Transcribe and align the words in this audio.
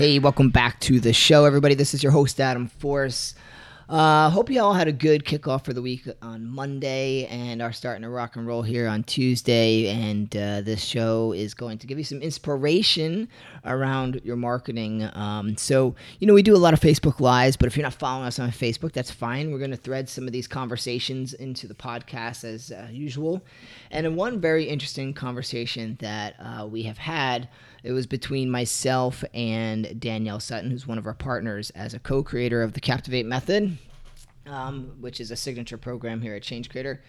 Hey, 0.00 0.18
welcome 0.18 0.48
back 0.48 0.80
to 0.80 0.98
the 0.98 1.12
show, 1.12 1.44
everybody. 1.44 1.74
This 1.74 1.92
is 1.92 2.02
your 2.02 2.10
host, 2.10 2.40
Adam 2.40 2.68
Force. 2.68 3.34
Uh, 3.86 4.30
hope 4.30 4.48
you 4.48 4.58
all 4.62 4.72
had 4.72 4.88
a 4.88 4.92
good 4.92 5.26
kickoff 5.26 5.62
for 5.62 5.74
the 5.74 5.82
week 5.82 6.08
on 6.22 6.46
Monday 6.46 7.26
and 7.26 7.60
are 7.60 7.70
starting 7.70 8.00
to 8.00 8.08
rock 8.08 8.36
and 8.36 8.46
roll 8.46 8.62
here 8.62 8.88
on 8.88 9.02
Tuesday. 9.02 9.88
And 9.88 10.34
uh, 10.34 10.62
this 10.62 10.82
show 10.82 11.32
is 11.32 11.52
going 11.52 11.76
to 11.76 11.86
give 11.86 11.98
you 11.98 12.04
some 12.04 12.22
inspiration 12.22 13.28
around 13.66 14.22
your 14.24 14.36
marketing. 14.36 15.06
Um, 15.12 15.54
so, 15.58 15.94
you 16.18 16.26
know, 16.26 16.32
we 16.32 16.42
do 16.42 16.56
a 16.56 16.56
lot 16.56 16.72
of 16.72 16.80
Facebook 16.80 17.20
Lives, 17.20 17.58
but 17.58 17.66
if 17.66 17.76
you're 17.76 17.84
not 17.84 17.92
following 17.92 18.26
us 18.26 18.38
on 18.38 18.50
Facebook, 18.52 18.92
that's 18.92 19.10
fine. 19.10 19.52
We're 19.52 19.58
going 19.58 19.70
to 19.70 19.76
thread 19.76 20.08
some 20.08 20.26
of 20.26 20.32
these 20.32 20.48
conversations 20.48 21.34
into 21.34 21.66
the 21.66 21.74
podcast 21.74 22.44
as 22.44 22.72
uh, 22.72 22.88
usual. 22.90 23.42
And 23.90 24.06
in 24.06 24.16
one 24.16 24.40
very 24.40 24.64
interesting 24.64 25.12
conversation 25.12 25.98
that 26.00 26.36
uh, 26.40 26.66
we 26.66 26.84
have 26.84 26.96
had 26.96 27.50
it 27.82 27.92
was 27.92 28.06
between 28.06 28.50
myself 28.50 29.24
and 29.34 29.98
Danielle 30.00 30.40
Sutton, 30.40 30.70
who's 30.70 30.86
one 30.86 30.98
of 30.98 31.06
our 31.06 31.14
partners 31.14 31.70
as 31.70 31.94
a 31.94 31.98
co 31.98 32.22
creator 32.22 32.62
of 32.62 32.72
the 32.72 32.80
Captivate 32.80 33.26
Method, 33.26 33.78
um, 34.46 34.92
which 35.00 35.20
is 35.20 35.30
a 35.30 35.36
signature 35.36 35.78
program 35.78 36.20
here 36.20 36.34
at 36.34 36.42
Change 36.42 36.70
Creator. 36.70 37.02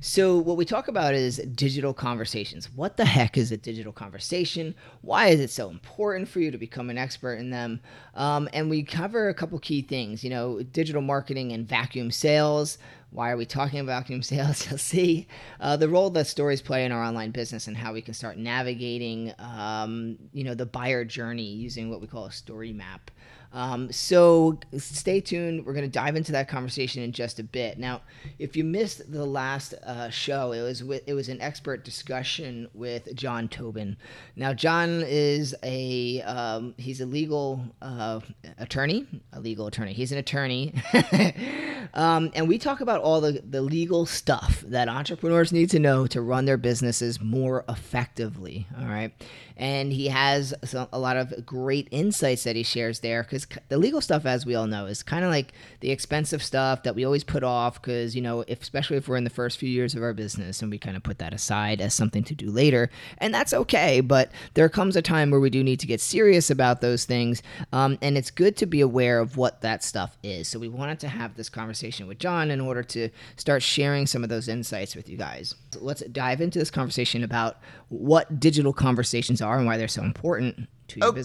So, 0.00 0.38
what 0.38 0.56
we 0.56 0.64
talk 0.64 0.88
about 0.88 1.14
is 1.14 1.36
digital 1.54 1.92
conversations. 1.92 2.70
What 2.74 2.96
the 2.96 3.04
heck 3.04 3.36
is 3.36 3.52
a 3.52 3.56
digital 3.56 3.92
conversation? 3.92 4.74
Why 5.02 5.28
is 5.28 5.40
it 5.40 5.50
so 5.50 5.70
important 5.70 6.28
for 6.28 6.40
you 6.40 6.50
to 6.50 6.58
become 6.58 6.90
an 6.90 6.98
expert 6.98 7.34
in 7.34 7.50
them? 7.50 7.80
Um, 8.14 8.48
and 8.52 8.70
we 8.70 8.82
cover 8.82 9.28
a 9.28 9.34
couple 9.34 9.58
key 9.58 9.82
things, 9.82 10.24
you 10.24 10.30
know, 10.30 10.62
digital 10.62 11.02
marketing 11.02 11.52
and 11.52 11.68
vacuum 11.68 12.10
sales. 12.10 12.78
Why 13.10 13.30
are 13.30 13.36
we 13.36 13.44
talking 13.44 13.80
about 13.80 14.02
vacuum 14.02 14.22
sales? 14.22 14.66
You'll 14.70 14.78
see 14.78 15.26
uh, 15.58 15.76
the 15.76 15.88
role 15.88 16.10
that 16.10 16.26
stories 16.26 16.62
play 16.62 16.84
in 16.84 16.92
our 16.92 17.02
online 17.02 17.30
business 17.30 17.66
and 17.66 17.76
how 17.76 17.92
we 17.92 18.02
can 18.02 18.14
start 18.14 18.38
navigating, 18.38 19.34
um, 19.38 20.16
you 20.32 20.44
know, 20.44 20.54
the 20.54 20.66
buyer 20.66 21.04
journey 21.04 21.42
using 21.42 21.90
what 21.90 22.00
we 22.00 22.06
call 22.06 22.26
a 22.26 22.32
story 22.32 22.72
map. 22.72 23.10
Um, 23.52 23.90
so 23.90 24.58
stay 24.76 25.20
tuned. 25.20 25.66
We're 25.66 25.72
going 25.72 25.84
to 25.84 25.90
dive 25.90 26.14
into 26.14 26.32
that 26.32 26.48
conversation 26.48 27.02
in 27.02 27.12
just 27.12 27.40
a 27.40 27.42
bit. 27.42 27.78
Now, 27.78 28.02
if 28.38 28.56
you 28.56 28.62
missed 28.62 29.10
the 29.10 29.26
last 29.26 29.74
uh, 29.84 30.08
show, 30.10 30.52
it 30.52 30.62
was 30.62 30.84
with 30.84 31.02
it 31.06 31.14
was 31.14 31.28
an 31.28 31.40
expert 31.40 31.84
discussion 31.84 32.68
with 32.74 33.14
John 33.14 33.48
Tobin. 33.48 33.96
Now, 34.36 34.52
John 34.52 35.02
is 35.04 35.54
a 35.62 36.22
um, 36.22 36.74
he's 36.78 37.00
a 37.00 37.06
legal 37.06 37.64
uh, 37.82 38.20
attorney, 38.58 39.06
a 39.32 39.40
legal 39.40 39.66
attorney. 39.66 39.94
He's 39.94 40.12
an 40.12 40.18
attorney, 40.18 40.74
um, 41.94 42.30
and 42.34 42.48
we 42.48 42.58
talk 42.58 42.80
about 42.80 43.00
all 43.00 43.20
the 43.20 43.42
the 43.48 43.62
legal 43.62 44.06
stuff 44.06 44.62
that 44.68 44.88
entrepreneurs 44.88 45.52
need 45.52 45.70
to 45.70 45.80
know 45.80 46.06
to 46.06 46.20
run 46.20 46.44
their 46.44 46.56
businesses 46.56 47.20
more 47.20 47.64
effectively. 47.68 48.68
All 48.78 48.86
right, 48.86 49.12
and 49.56 49.92
he 49.92 50.06
has 50.08 50.54
a 50.92 50.98
lot 50.98 51.16
of 51.16 51.44
great 51.44 51.88
insights 51.90 52.44
that 52.44 52.54
he 52.54 52.62
shares 52.62 53.00
there 53.00 53.24
because 53.24 53.39
the 53.68 53.78
legal 53.78 54.00
stuff 54.00 54.26
as 54.26 54.46
we 54.46 54.54
all 54.54 54.66
know 54.66 54.86
is 54.86 55.02
kind 55.02 55.24
of 55.24 55.30
like 55.30 55.52
the 55.80 55.90
expensive 55.90 56.42
stuff 56.42 56.82
that 56.82 56.94
we 56.94 57.04
always 57.04 57.24
put 57.24 57.42
off 57.42 57.80
because 57.80 58.14
you 58.14 58.22
know 58.22 58.44
if, 58.46 58.62
especially 58.62 58.96
if 58.96 59.08
we're 59.08 59.16
in 59.16 59.24
the 59.24 59.30
first 59.30 59.58
few 59.58 59.68
years 59.68 59.94
of 59.94 60.02
our 60.02 60.12
business 60.12 60.62
and 60.62 60.70
we 60.70 60.78
kind 60.78 60.96
of 60.96 61.02
put 61.02 61.18
that 61.18 61.32
aside 61.32 61.80
as 61.80 61.94
something 61.94 62.24
to 62.24 62.34
do 62.34 62.50
later 62.50 62.90
and 63.18 63.32
that's 63.32 63.52
okay 63.52 64.00
but 64.00 64.30
there 64.54 64.68
comes 64.68 64.96
a 64.96 65.02
time 65.02 65.30
where 65.30 65.40
we 65.40 65.50
do 65.50 65.62
need 65.62 65.80
to 65.80 65.86
get 65.86 66.00
serious 66.00 66.50
about 66.50 66.80
those 66.80 67.04
things 67.04 67.42
um, 67.72 67.98
and 68.02 68.16
it's 68.16 68.30
good 68.30 68.56
to 68.56 68.66
be 68.66 68.80
aware 68.80 69.18
of 69.20 69.36
what 69.36 69.60
that 69.62 69.82
stuff 69.82 70.16
is. 70.22 70.48
So 70.48 70.58
we 70.58 70.68
wanted 70.68 71.00
to 71.00 71.08
have 71.08 71.36
this 71.36 71.48
conversation 71.48 72.06
with 72.06 72.18
john 72.18 72.50
in 72.50 72.60
order 72.60 72.82
to 72.82 73.08
start 73.36 73.62
sharing 73.62 74.06
some 74.06 74.22
of 74.22 74.30
those 74.30 74.48
insights 74.48 74.94
with 74.94 75.08
you 75.08 75.16
guys. 75.16 75.54
So 75.72 75.80
let's 75.82 76.02
dive 76.02 76.40
into 76.40 76.58
this 76.58 76.70
conversation 76.70 77.24
about 77.24 77.58
what 77.88 78.40
digital 78.40 78.72
conversations 78.72 79.40
are 79.42 79.58
and 79.58 79.66
why 79.66 79.76
they're 79.76 79.88
so 79.88 80.02
important 80.02 80.68
to 80.90 80.98
your 81.00 81.08
Okay, 81.08 81.20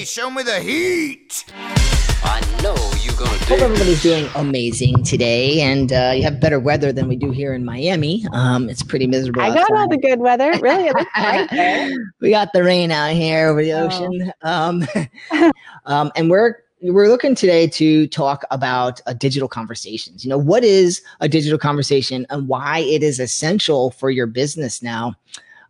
business. 0.00 0.10
show 0.10 0.30
me 0.30 0.42
the 0.42 0.60
heat. 0.60 1.44
I 2.24 2.40
know 2.62 2.74
you're 3.02 3.14
gonna 3.14 3.30
Hope 3.44 3.60
everybody's 3.60 4.02
doing 4.02 4.28
amazing 4.36 5.02
today, 5.04 5.60
and 5.60 5.92
uh, 5.92 6.12
you 6.14 6.22
have 6.22 6.40
better 6.40 6.58
weather 6.60 6.92
than 6.92 7.08
we 7.08 7.16
do 7.16 7.30
here 7.30 7.52
in 7.52 7.64
Miami. 7.64 8.24
Um, 8.32 8.68
it's 8.70 8.82
pretty 8.82 9.06
miserable. 9.06 9.42
I 9.42 9.48
got 9.48 9.62
outside. 9.62 9.76
all 9.76 9.88
the 9.88 9.98
good 9.98 10.20
weather. 10.20 10.52
Really, 10.60 10.86
it 10.88 10.94
looks 10.94 11.10
right 11.16 11.92
we 12.20 12.30
got 12.30 12.52
the 12.52 12.62
rain 12.62 12.90
out 12.90 13.12
here 13.12 13.48
over 13.48 13.62
the 13.62 13.72
Oh. 13.72 13.86
ocean, 13.86 14.32
um, 14.42 14.86
um, 15.86 16.10
and 16.16 16.30
we're 16.30 16.54
we're 16.80 17.08
looking 17.08 17.34
today 17.34 17.66
to 17.68 18.06
talk 18.08 18.44
about 18.50 19.00
uh, 19.06 19.12
digital 19.12 19.48
conversations. 19.48 20.24
You 20.24 20.30
know, 20.30 20.38
what 20.38 20.64
is 20.64 21.02
a 21.20 21.28
digital 21.28 21.58
conversation 21.58 22.26
and 22.30 22.48
why 22.48 22.78
it 22.78 23.02
is 23.02 23.20
essential 23.20 23.90
for 23.92 24.10
your 24.10 24.26
business 24.26 24.82
now. 24.82 25.14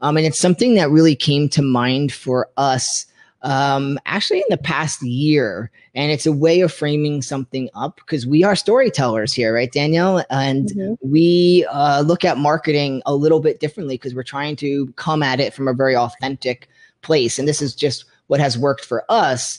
Um, 0.00 0.16
and 0.16 0.26
it's 0.26 0.38
something 0.38 0.74
that 0.74 0.90
really 0.90 1.14
came 1.14 1.48
to 1.50 1.62
mind 1.62 2.12
for 2.12 2.48
us 2.56 3.06
um, 3.42 3.98
actually 4.06 4.38
in 4.38 4.46
the 4.50 4.56
past 4.56 5.02
year. 5.02 5.70
And 5.94 6.10
it's 6.10 6.26
a 6.26 6.32
way 6.32 6.60
of 6.60 6.72
framing 6.72 7.22
something 7.22 7.68
up 7.74 7.96
because 7.96 8.26
we 8.26 8.44
are 8.44 8.56
storytellers 8.56 9.32
here, 9.32 9.52
right, 9.54 9.70
Danielle? 9.70 10.24
And 10.30 10.68
Mhm. 10.70 10.98
we 11.02 11.66
uh, 11.70 12.00
look 12.02 12.24
at 12.24 12.38
marketing 12.38 13.02
a 13.04 13.14
little 13.14 13.40
bit 13.40 13.60
differently 13.60 13.94
because 13.94 14.14
we're 14.14 14.22
trying 14.22 14.56
to 14.56 14.92
come 14.96 15.22
at 15.22 15.40
it 15.40 15.52
from 15.52 15.68
a 15.68 15.74
very 15.74 15.96
authentic 15.96 16.68
place. 17.02 17.38
And 17.38 17.46
this 17.46 17.60
is 17.60 17.74
just 17.74 18.04
what 18.28 18.40
has 18.40 18.56
worked 18.56 18.84
for 18.84 19.04
us. 19.08 19.58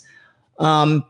Um, 0.60 1.04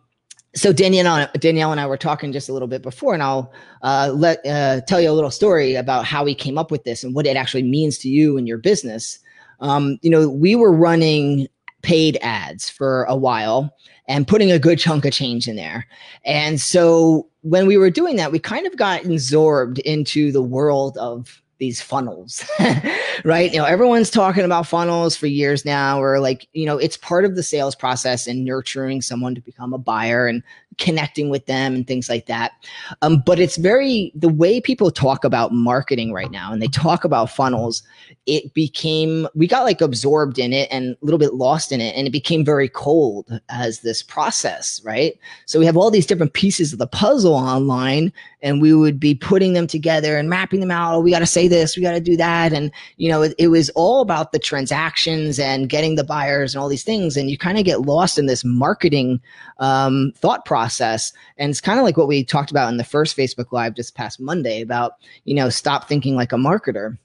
so 0.55 0.71
Danielle, 0.71 1.29
Danielle 1.39 1.71
and 1.71 1.81
I 1.81 1.87
were 1.87 1.97
talking 1.97 2.31
just 2.31 2.49
a 2.49 2.53
little 2.53 2.67
bit 2.67 2.81
before, 2.83 3.13
and 3.13 3.23
I'll 3.23 3.51
uh, 3.81 4.11
let 4.13 4.45
uh, 4.45 4.81
tell 4.81 5.01
you 5.01 5.09
a 5.09 5.13
little 5.13 5.31
story 5.31 5.75
about 5.75 6.05
how 6.05 6.23
we 6.23 6.35
came 6.35 6.57
up 6.57 6.69
with 6.69 6.83
this 6.83 7.03
and 7.03 7.15
what 7.15 7.25
it 7.25 7.35
actually 7.35 7.63
means 7.63 7.97
to 7.99 8.09
you 8.09 8.37
and 8.37 8.47
your 8.47 8.59
business. 8.59 9.19
Um, 9.61 9.97
you 10.01 10.09
know, 10.09 10.29
we 10.29 10.55
were 10.55 10.71
running 10.71 11.47
paid 11.83 12.17
ads 12.21 12.69
for 12.69 13.03
a 13.03 13.15
while 13.15 13.75
and 14.07 14.27
putting 14.27 14.51
a 14.51 14.59
good 14.59 14.79
chunk 14.79 15.05
of 15.05 15.13
change 15.13 15.47
in 15.47 15.55
there, 15.55 15.85
and 16.25 16.59
so 16.59 17.27
when 17.41 17.67
we 17.67 17.77
were 17.77 17.89
doing 17.89 18.15
that, 18.15 18.31
we 18.31 18.39
kind 18.39 18.65
of 18.65 18.75
got 18.77 19.05
absorbed 19.05 19.79
into 19.79 20.31
the 20.31 20.41
world 20.41 20.97
of 20.97 21.42
these 21.59 21.81
funnels, 21.81 22.43
right? 23.23 23.51
You 23.51 23.59
know, 23.59 23.65
everyone's 23.65 24.09
talking 24.09 24.43
about 24.43 24.67
funnels 24.67 25.15
for 25.15 25.27
years 25.27 25.65
now, 25.65 26.01
or 26.01 26.19
like, 26.19 26.47
you 26.53 26.65
know, 26.65 26.77
it's 26.77 26.97
part 26.97 27.25
of 27.25 27.35
the 27.35 27.43
sales 27.43 27.75
process 27.75 28.27
and 28.27 28.43
nurturing 28.43 29.01
someone 29.01 29.35
to 29.35 29.41
become 29.41 29.73
a 29.73 29.77
buyer 29.77 30.27
and 30.27 30.43
connecting 30.77 31.29
with 31.29 31.45
them 31.45 31.75
and 31.75 31.87
things 31.87 32.09
like 32.09 32.25
that. 32.25 32.53
Um, 33.01 33.21
but 33.25 33.39
it's 33.39 33.57
very, 33.57 34.11
the 34.15 34.29
way 34.29 34.59
people 34.59 34.91
talk 34.91 35.23
about 35.23 35.53
marketing 35.53 36.11
right 36.11 36.31
now 36.31 36.51
and 36.51 36.61
they 36.61 36.67
talk 36.67 37.03
about 37.03 37.29
funnels, 37.29 37.83
it 38.25 38.53
became, 38.53 39.27
we 39.35 39.47
got 39.47 39.63
like 39.63 39.81
absorbed 39.81 40.39
in 40.39 40.53
it 40.53 40.67
and 40.71 40.95
a 40.95 41.05
little 41.05 41.19
bit 41.19 41.35
lost 41.35 41.71
in 41.71 41.81
it. 41.81 41.95
And 41.95 42.07
it 42.07 42.11
became 42.11 42.43
very 42.43 42.69
cold 42.69 43.39
as 43.49 43.81
this 43.81 44.01
process, 44.01 44.81
right? 44.83 45.17
So 45.45 45.59
we 45.59 45.65
have 45.65 45.77
all 45.77 45.91
these 45.91 46.05
different 46.05 46.33
pieces 46.33 46.73
of 46.73 46.79
the 46.79 46.87
puzzle 46.87 47.35
online 47.35 48.11
and 48.41 48.61
we 48.61 48.73
would 48.73 48.99
be 48.99 49.15
putting 49.15 49.53
them 49.53 49.67
together 49.67 50.17
and 50.17 50.29
mapping 50.29 50.59
them 50.59 50.71
out. 50.71 50.95
Oh, 50.95 50.99
we 50.99 51.11
got 51.11 51.19
to 51.19 51.25
say 51.25 51.42
this, 51.47 51.75
we 51.75 51.83
got 51.83 51.91
to 51.91 51.99
do 51.99 52.17
that. 52.17 52.53
And, 52.53 52.71
you 52.97 53.09
know, 53.09 53.21
it, 53.21 53.33
it 53.37 53.47
was 53.49 53.69
all 53.71 54.01
about 54.01 54.31
the 54.31 54.39
transactions 54.39 55.39
and 55.39 55.69
getting 55.69 55.95
the 55.95 56.03
buyers 56.03 56.53
and 56.53 56.61
all 56.61 56.69
these 56.69 56.83
things. 56.83 57.17
And 57.17 57.29
you 57.29 57.37
kind 57.37 57.57
of 57.57 57.65
get 57.65 57.81
lost 57.81 58.17
in 58.17 58.25
this 58.25 58.43
marketing 58.43 59.21
um, 59.59 60.13
thought 60.15 60.45
process. 60.45 61.13
And 61.37 61.49
it's 61.49 61.61
kind 61.61 61.79
of 61.79 61.85
like 61.85 61.97
what 61.97 62.07
we 62.07 62.23
talked 62.23 62.51
about 62.51 62.71
in 62.71 62.77
the 62.77 62.83
first 62.83 63.15
Facebook 63.15 63.51
Live 63.51 63.75
this 63.75 63.91
past 63.91 64.19
Monday 64.19 64.61
about, 64.61 64.93
you 65.25 65.35
know, 65.35 65.49
stop 65.49 65.87
thinking 65.87 66.15
like 66.15 66.31
a 66.31 66.37
marketer. 66.37 66.97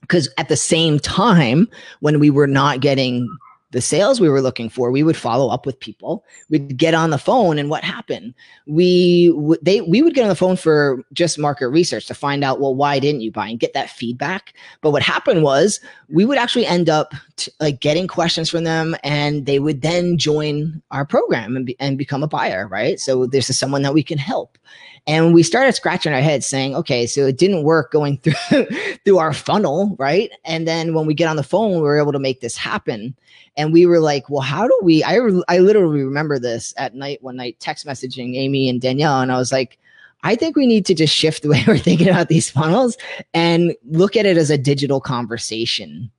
Because 0.00 0.28
at 0.36 0.48
the 0.48 0.56
same 0.56 0.98
time, 0.98 1.66
when 2.00 2.20
we 2.20 2.28
were 2.28 2.46
not 2.46 2.80
getting 2.80 3.26
the 3.74 3.80
sales 3.80 4.20
we 4.20 4.28
were 4.28 4.40
looking 4.40 4.68
for, 4.68 4.92
we 4.92 5.02
would 5.02 5.16
follow 5.16 5.48
up 5.48 5.66
with 5.66 5.80
people. 5.80 6.24
We'd 6.48 6.76
get 6.76 6.94
on 6.94 7.10
the 7.10 7.18
phone, 7.18 7.58
and 7.58 7.68
what 7.68 7.82
happened? 7.82 8.32
We 8.66 9.30
w- 9.30 9.60
they 9.60 9.80
we 9.80 10.00
would 10.00 10.14
get 10.14 10.22
on 10.22 10.28
the 10.28 10.36
phone 10.36 10.54
for 10.54 11.02
just 11.12 11.40
market 11.40 11.68
research 11.68 12.06
to 12.06 12.14
find 12.14 12.44
out, 12.44 12.60
well, 12.60 12.72
why 12.72 13.00
didn't 13.00 13.22
you 13.22 13.32
buy 13.32 13.48
and 13.48 13.58
get 13.58 13.74
that 13.74 13.90
feedback. 13.90 14.54
But 14.80 14.92
what 14.92 15.02
happened 15.02 15.42
was 15.42 15.80
we 16.08 16.24
would 16.24 16.38
actually 16.38 16.66
end 16.66 16.88
up 16.88 17.14
t- 17.34 17.50
like 17.58 17.80
getting 17.80 18.06
questions 18.06 18.48
from 18.48 18.62
them 18.62 18.94
and 19.02 19.46
they 19.46 19.58
would 19.58 19.82
then 19.82 20.18
join 20.18 20.80
our 20.92 21.04
program 21.04 21.56
and, 21.56 21.66
be, 21.66 21.76
and 21.80 21.98
become 21.98 22.22
a 22.22 22.28
buyer 22.28 22.68
right 22.68 23.00
so 23.00 23.26
this 23.26 23.50
is 23.50 23.58
someone 23.58 23.82
that 23.82 23.94
we 23.94 24.02
can 24.02 24.18
help 24.18 24.58
and 25.06 25.34
we 25.34 25.42
started 25.42 25.74
scratching 25.74 26.12
our 26.12 26.20
heads 26.20 26.46
saying 26.46 26.74
okay 26.74 27.06
so 27.06 27.26
it 27.26 27.38
didn't 27.38 27.62
work 27.62 27.90
going 27.92 28.18
through 28.22 28.66
through 29.04 29.18
our 29.18 29.32
funnel 29.32 29.94
right 29.98 30.30
and 30.44 30.66
then 30.66 30.94
when 30.94 31.06
we 31.06 31.14
get 31.14 31.28
on 31.28 31.36
the 31.36 31.42
phone 31.42 31.72
we 31.72 31.80
were 31.80 32.00
able 32.00 32.12
to 32.12 32.18
make 32.18 32.40
this 32.40 32.56
happen 32.56 33.14
and 33.56 33.72
we 33.72 33.86
were 33.86 34.00
like 34.00 34.28
well 34.30 34.42
how 34.42 34.66
do 34.66 34.80
we 34.82 35.02
i, 35.04 35.18
I 35.48 35.58
literally 35.58 36.02
remember 36.02 36.38
this 36.38 36.74
at 36.76 36.94
night 36.94 37.22
one 37.22 37.36
night 37.36 37.56
text 37.60 37.86
messaging 37.86 38.36
amy 38.36 38.68
and 38.68 38.80
danielle 38.80 39.20
and 39.20 39.32
i 39.32 39.36
was 39.36 39.52
like 39.52 39.78
I 40.26 40.36
think 40.36 40.56
we 40.56 40.66
need 40.66 40.86
to 40.86 40.94
just 40.94 41.14
shift 41.14 41.42
the 41.42 41.50
way 41.50 41.62
we're 41.68 41.78
thinking 41.78 42.08
about 42.08 42.28
these 42.28 42.50
funnels 42.50 42.96
and 43.34 43.76
look 43.90 44.16
at 44.16 44.26
it 44.26 44.36
as 44.36 44.50
a 44.50 44.58
digital 44.58 45.00
conversation. 45.00 46.10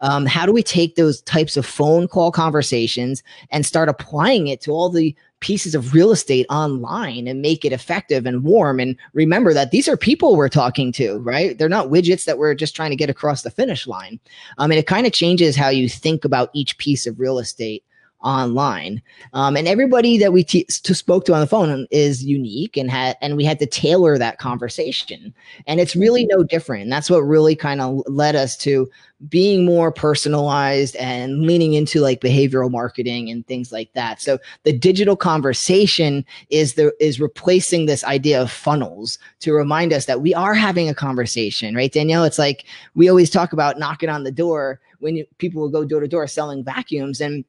Um, 0.00 0.26
how 0.26 0.46
do 0.46 0.52
we 0.52 0.62
take 0.62 0.96
those 0.96 1.22
types 1.22 1.56
of 1.56 1.66
phone 1.66 2.08
call 2.08 2.30
conversations 2.30 3.22
and 3.50 3.64
start 3.64 3.88
applying 3.88 4.48
it 4.48 4.60
to 4.62 4.72
all 4.72 4.90
the 4.90 5.14
pieces 5.44 5.74
of 5.74 5.92
real 5.92 6.10
estate 6.10 6.46
online 6.48 7.28
and 7.28 7.42
make 7.42 7.66
it 7.66 7.72
effective 7.72 8.24
and 8.24 8.42
warm? 8.42 8.80
And 8.80 8.96
remember 9.12 9.52
that 9.52 9.72
these 9.72 9.88
are 9.88 9.96
people 9.96 10.36
we're 10.36 10.48
talking 10.48 10.90
to, 10.92 11.18
right? 11.18 11.58
They're 11.58 11.68
not 11.68 11.88
widgets 11.88 12.24
that 12.24 12.38
we're 12.38 12.54
just 12.54 12.74
trying 12.74 12.90
to 12.90 12.96
get 12.96 13.10
across 13.10 13.42
the 13.42 13.50
finish 13.50 13.86
line. 13.86 14.18
Um, 14.56 14.70
mean, 14.70 14.78
it 14.78 14.86
kind 14.86 15.06
of 15.06 15.12
changes 15.12 15.54
how 15.54 15.68
you 15.68 15.86
think 15.86 16.24
about 16.24 16.48
each 16.54 16.78
piece 16.78 17.06
of 17.06 17.20
real 17.20 17.38
estate 17.38 17.84
online. 18.24 19.00
Um, 19.34 19.56
and 19.56 19.68
everybody 19.68 20.18
that 20.18 20.32
we 20.32 20.42
t- 20.42 20.66
spoke 20.68 21.26
to 21.26 21.34
on 21.34 21.40
the 21.40 21.46
phone 21.46 21.86
is 21.90 22.24
unique 22.24 22.76
and 22.76 22.90
had, 22.90 23.16
and 23.20 23.36
we 23.36 23.44
had 23.44 23.58
to 23.60 23.66
tailor 23.66 24.18
that 24.18 24.38
conversation. 24.38 25.34
And 25.66 25.78
it's 25.78 25.94
really 25.94 26.26
no 26.26 26.42
different. 26.42 26.82
And 26.82 26.92
that's 26.92 27.10
what 27.10 27.20
really 27.20 27.54
kind 27.54 27.80
of 27.80 28.02
led 28.06 28.34
us 28.34 28.56
to 28.58 28.88
being 29.28 29.64
more 29.64 29.92
personalized 29.92 30.96
and 30.96 31.42
leaning 31.42 31.74
into 31.74 32.00
like 32.00 32.20
behavioral 32.20 32.70
marketing 32.70 33.30
and 33.30 33.46
things 33.46 33.72
like 33.72 33.92
that. 33.92 34.20
So 34.20 34.38
the 34.64 34.76
digital 34.76 35.16
conversation 35.16 36.24
is 36.50 36.74
the 36.74 36.92
is 37.00 37.20
replacing 37.20 37.86
this 37.86 38.04
idea 38.04 38.40
of 38.40 38.50
funnels 38.50 39.18
to 39.40 39.52
remind 39.52 39.92
us 39.92 40.06
that 40.06 40.20
we 40.20 40.34
are 40.34 40.54
having 40.54 40.88
a 40.88 40.94
conversation, 40.94 41.74
right? 41.74 41.92
Danielle, 41.92 42.24
it's 42.24 42.38
like 42.38 42.64
we 42.94 43.08
always 43.08 43.30
talk 43.30 43.52
about 43.52 43.78
knocking 43.78 44.08
on 44.08 44.24
the 44.24 44.32
door 44.32 44.80
when 44.98 45.16
you, 45.16 45.26
people 45.38 45.60
will 45.60 45.68
go 45.68 45.84
door 45.84 46.00
to 46.00 46.08
door 46.08 46.26
selling 46.26 46.64
vacuums 46.64 47.20
and 47.20 47.44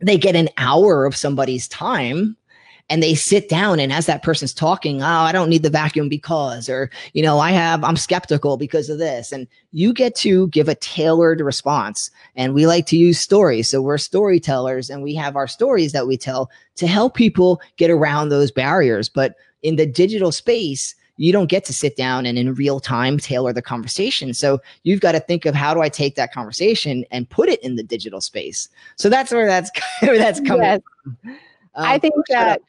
they 0.00 0.18
get 0.18 0.36
an 0.36 0.48
hour 0.56 1.04
of 1.04 1.16
somebody's 1.16 1.68
time 1.68 2.36
and 2.88 3.02
they 3.02 3.14
sit 3.14 3.48
down 3.48 3.80
and 3.80 3.92
as 3.92 4.06
that 4.06 4.22
person's 4.22 4.54
talking 4.54 5.02
oh 5.02 5.06
i 5.06 5.32
don't 5.32 5.50
need 5.50 5.62
the 5.62 5.70
vacuum 5.70 6.08
because 6.08 6.68
or 6.68 6.90
you 7.14 7.22
know 7.22 7.38
i 7.38 7.50
have 7.50 7.82
i'm 7.82 7.96
skeptical 7.96 8.56
because 8.56 8.88
of 8.88 8.98
this 8.98 9.32
and 9.32 9.48
you 9.76 9.92
get 9.92 10.14
to 10.14 10.48
give 10.48 10.68
a 10.68 10.74
tailored 10.74 11.42
response. 11.42 12.10
And 12.34 12.54
we 12.54 12.66
like 12.66 12.86
to 12.86 12.96
use 12.96 13.20
stories 13.20 13.68
so 13.68 13.82
we're 13.82 13.98
storytellers 13.98 14.88
and 14.88 15.02
we 15.02 15.14
have 15.14 15.36
our 15.36 15.46
stories 15.46 15.92
that 15.92 16.06
we 16.06 16.16
tell 16.16 16.50
to 16.76 16.86
help 16.86 17.14
people 17.14 17.60
get 17.76 17.90
around 17.90 18.30
those 18.30 18.50
barriers. 18.50 19.10
But 19.10 19.34
in 19.62 19.76
the 19.76 19.84
digital 19.84 20.32
space 20.32 20.94
you 21.16 21.32
don't 21.32 21.48
get 21.48 21.64
to 21.64 21.72
sit 21.72 21.96
down 21.96 22.26
and 22.26 22.38
in 22.38 22.54
real 22.54 22.80
time 22.80 23.18
tailor 23.18 23.52
the 23.52 23.62
conversation. 23.62 24.34
So 24.34 24.60
you've 24.82 25.00
got 25.00 25.12
to 25.12 25.20
think 25.20 25.46
of 25.46 25.54
how 25.54 25.74
do 25.74 25.80
I 25.80 25.88
take 25.88 26.14
that 26.16 26.32
conversation 26.32 27.04
and 27.10 27.28
put 27.28 27.48
it 27.48 27.62
in 27.62 27.76
the 27.76 27.82
digital 27.82 28.20
space. 28.20 28.68
So 28.96 29.08
that's 29.08 29.32
where 29.32 29.46
that's 29.46 29.70
where 30.00 30.18
that's 30.18 30.40
coming 30.40 30.62
yes. 30.62 30.80
from. 31.02 31.36
Um, 31.78 31.84
I 31.84 31.98
think 31.98 32.14
that 32.30 32.62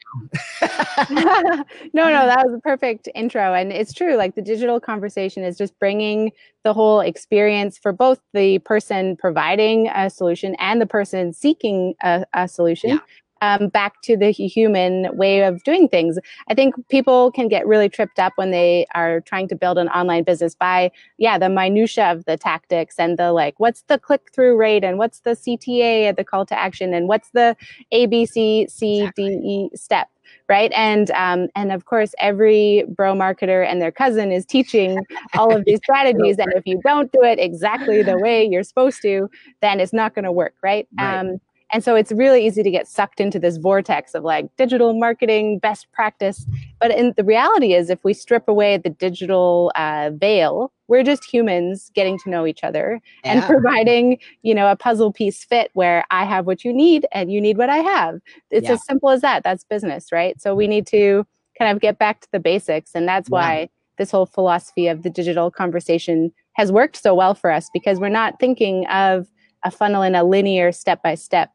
no, 1.94 2.10
no, 2.10 2.26
that 2.26 2.44
was 2.44 2.54
a 2.54 2.60
perfect 2.60 3.08
intro, 3.14 3.54
and 3.54 3.72
it's 3.72 3.94
true. 3.94 4.16
Like 4.16 4.34
the 4.34 4.42
digital 4.42 4.80
conversation 4.80 5.44
is 5.44 5.56
just 5.56 5.78
bringing 5.78 6.30
the 6.62 6.74
whole 6.74 7.00
experience 7.00 7.78
for 7.78 7.90
both 7.90 8.20
the 8.34 8.58
person 8.58 9.16
providing 9.16 9.88
a 9.88 10.10
solution 10.10 10.56
and 10.56 10.78
the 10.78 10.86
person 10.86 11.32
seeking 11.32 11.94
a, 12.02 12.26
a 12.34 12.46
solution 12.48 12.90
yeah 12.90 12.98
um, 13.42 13.68
back 13.68 14.00
to 14.02 14.16
the 14.16 14.30
human 14.30 15.16
way 15.16 15.42
of 15.42 15.62
doing 15.64 15.88
things. 15.88 16.18
I 16.48 16.54
think 16.54 16.74
people 16.88 17.32
can 17.32 17.48
get 17.48 17.66
really 17.66 17.88
tripped 17.88 18.18
up 18.18 18.32
when 18.36 18.50
they 18.50 18.86
are 18.94 19.20
trying 19.20 19.48
to 19.48 19.56
build 19.56 19.78
an 19.78 19.88
online 19.88 20.24
business 20.24 20.54
by, 20.54 20.90
yeah, 21.18 21.38
the 21.38 21.48
minutia 21.48 22.10
of 22.10 22.24
the 22.24 22.36
tactics 22.36 22.96
and 22.98 23.18
the 23.18 23.32
like, 23.32 23.54
what's 23.58 23.82
the 23.82 23.98
click 23.98 24.30
through 24.32 24.56
rate 24.56 24.84
and 24.84 24.98
what's 24.98 25.20
the 25.20 25.30
CTA 25.30 26.08
at 26.08 26.16
the 26.16 26.24
call 26.24 26.46
to 26.46 26.58
action 26.58 26.94
and 26.94 27.08
what's 27.08 27.30
the 27.30 27.56
A, 27.92 28.06
B, 28.06 28.26
C, 28.26 28.66
C, 28.68 29.00
exactly. 29.00 29.28
D, 29.28 29.48
E 29.48 29.76
step 29.76 30.08
right 30.48 30.72
and 30.74 31.10
um, 31.12 31.48
and 31.54 31.72
of 31.72 31.84
course 31.84 32.14
every 32.18 32.84
bro 32.88 33.14
marketer 33.14 33.66
and 33.66 33.80
their 33.80 33.92
cousin 33.92 34.32
is 34.32 34.44
teaching 34.44 34.98
all 35.34 35.54
of 35.54 35.64
these 35.64 35.78
strategies 35.84 36.38
and 36.38 36.52
if 36.54 36.66
you 36.66 36.80
don't 36.84 37.10
do 37.12 37.22
it 37.22 37.38
exactly 37.38 38.02
the 38.02 38.18
way 38.18 38.44
you're 38.44 38.62
supposed 38.62 39.00
to 39.02 39.28
then 39.60 39.80
it's 39.80 39.92
not 39.92 40.14
going 40.14 40.24
to 40.24 40.32
work 40.32 40.54
right, 40.62 40.88
right. 40.98 41.18
Um, 41.18 41.40
and 41.70 41.84
so 41.84 41.94
it's 41.94 42.12
really 42.12 42.46
easy 42.46 42.62
to 42.62 42.70
get 42.70 42.88
sucked 42.88 43.20
into 43.20 43.38
this 43.38 43.58
vortex 43.58 44.14
of 44.14 44.24
like 44.24 44.54
digital 44.56 44.94
marketing, 44.94 45.58
best 45.58 45.90
practice. 45.92 46.46
But 46.80 46.92
in, 46.92 47.12
the 47.16 47.24
reality 47.24 47.74
is, 47.74 47.90
if 47.90 48.02
we 48.04 48.14
strip 48.14 48.48
away 48.48 48.78
the 48.78 48.88
digital 48.90 49.70
uh, 49.76 50.10
veil, 50.14 50.72
we're 50.88 51.02
just 51.02 51.24
humans 51.24 51.90
getting 51.94 52.18
to 52.20 52.30
know 52.30 52.46
each 52.46 52.64
other 52.64 53.00
yeah. 53.22 53.32
and 53.32 53.42
providing, 53.44 54.18
you 54.42 54.54
know, 54.54 54.70
a 54.70 54.76
puzzle 54.76 55.12
piece 55.12 55.44
fit 55.44 55.70
where 55.74 56.04
I 56.10 56.24
have 56.24 56.46
what 56.46 56.64
you 56.64 56.72
need 56.72 57.06
and 57.12 57.30
you 57.30 57.40
need 57.40 57.58
what 57.58 57.68
I 57.68 57.78
have. 57.78 58.20
It's 58.50 58.66
yeah. 58.66 58.72
as 58.72 58.84
simple 58.86 59.10
as 59.10 59.20
that. 59.20 59.44
That's 59.44 59.64
business, 59.64 60.10
right? 60.10 60.40
So 60.40 60.54
we 60.54 60.66
need 60.66 60.86
to 60.88 61.26
kind 61.58 61.74
of 61.74 61.82
get 61.82 61.98
back 61.98 62.20
to 62.22 62.28
the 62.32 62.40
basics. 62.40 62.92
And 62.94 63.06
that's 63.06 63.28
why 63.28 63.60
yeah. 63.60 63.66
this 63.98 64.10
whole 64.10 64.26
philosophy 64.26 64.88
of 64.88 65.02
the 65.02 65.10
digital 65.10 65.50
conversation 65.50 66.32
has 66.54 66.72
worked 66.72 66.96
so 66.96 67.14
well 67.14 67.34
for 67.34 67.50
us 67.50 67.68
because 67.74 68.00
we're 68.00 68.08
not 68.08 68.40
thinking 68.40 68.86
of 68.86 69.28
a 69.64 69.70
funnel 69.70 70.02
in 70.02 70.14
a 70.14 70.24
linear 70.24 70.72
step 70.72 71.02
by 71.02 71.14
step 71.14 71.50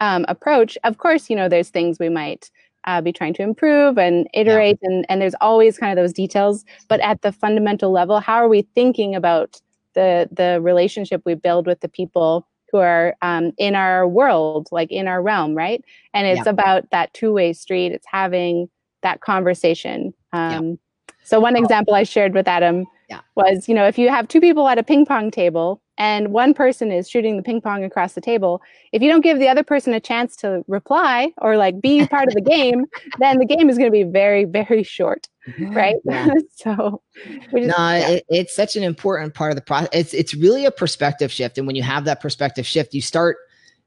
um, 0.00 0.24
approach, 0.28 0.76
of 0.84 0.98
course, 0.98 1.30
you 1.30 1.36
know, 1.36 1.48
there's 1.48 1.70
things 1.70 1.98
we 1.98 2.08
might 2.08 2.50
uh, 2.84 3.00
be 3.00 3.12
trying 3.12 3.34
to 3.34 3.42
improve 3.42 3.98
and 3.98 4.28
iterate, 4.34 4.78
yeah. 4.82 4.88
and, 4.90 5.06
and 5.08 5.20
there's 5.20 5.34
always 5.40 5.78
kind 5.78 5.96
of 5.96 6.02
those 6.02 6.12
details. 6.12 6.64
But 6.88 7.00
at 7.00 7.22
the 7.22 7.32
fundamental 7.32 7.90
level, 7.90 8.20
how 8.20 8.36
are 8.36 8.48
we 8.48 8.62
thinking 8.74 9.14
about 9.14 9.60
the 9.94 10.28
the 10.32 10.60
relationship 10.60 11.22
we 11.24 11.34
build 11.34 11.66
with 11.66 11.80
the 11.80 11.88
people 11.88 12.46
who 12.70 12.78
are 12.78 13.16
um, 13.22 13.52
in 13.58 13.74
our 13.74 14.06
world, 14.06 14.68
like 14.70 14.90
in 14.90 15.08
our 15.08 15.20
realm, 15.20 15.54
right? 15.54 15.84
And 16.14 16.26
it's 16.26 16.46
yeah. 16.46 16.50
about 16.50 16.90
that 16.90 17.12
two 17.12 17.32
way 17.32 17.52
street. 17.52 17.92
It's 17.92 18.06
having 18.10 18.68
that 19.02 19.20
conversation. 19.20 20.14
Um, 20.32 20.68
yeah. 20.68 20.74
So 21.24 21.40
one 21.40 21.56
example 21.56 21.94
I 21.94 22.04
shared 22.04 22.34
with 22.34 22.48
Adam 22.48 22.86
was, 23.34 23.68
you 23.68 23.74
know, 23.74 23.86
if 23.86 23.98
you 23.98 24.08
have 24.08 24.28
two 24.28 24.40
people 24.40 24.68
at 24.68 24.78
a 24.78 24.82
ping 24.82 25.04
pong 25.04 25.30
table 25.30 25.80
and 26.00 26.32
one 26.32 26.54
person 26.54 26.90
is 26.90 27.10
shooting 27.10 27.36
the 27.36 27.42
ping 27.42 27.60
pong 27.60 27.84
across 27.84 28.14
the 28.14 28.22
table, 28.22 28.62
if 28.90 29.02
you 29.02 29.10
don't 29.10 29.20
give 29.20 29.38
the 29.38 29.48
other 29.48 29.62
person 29.62 29.92
a 29.92 30.00
chance 30.00 30.34
to 30.36 30.64
reply 30.66 31.30
or 31.36 31.58
like 31.58 31.78
be 31.78 32.06
part 32.08 32.26
of 32.26 32.32
the 32.32 32.40
game, 32.40 32.86
then 33.18 33.36
the 33.36 33.44
game 33.44 33.68
is 33.68 33.76
going 33.76 33.88
to 33.88 33.92
be 33.92 34.04
very, 34.04 34.46
very 34.46 34.82
short. 34.82 35.28
Right. 35.58 35.96
Yeah. 36.06 36.28
so, 36.54 37.02
just, 37.24 37.52
no, 37.52 37.76
yeah. 37.76 38.08
it, 38.08 38.24
it's 38.30 38.56
such 38.56 38.76
an 38.76 38.82
important 38.82 39.34
part 39.34 39.52
of 39.52 39.56
the 39.56 39.62
process. 39.62 39.90
It's, 39.92 40.14
it's 40.14 40.34
really 40.34 40.64
a 40.64 40.70
perspective 40.70 41.30
shift. 41.30 41.58
And 41.58 41.66
when 41.66 41.76
you 41.76 41.82
have 41.82 42.06
that 42.06 42.22
perspective 42.22 42.66
shift, 42.66 42.94
you 42.94 43.02
start, 43.02 43.36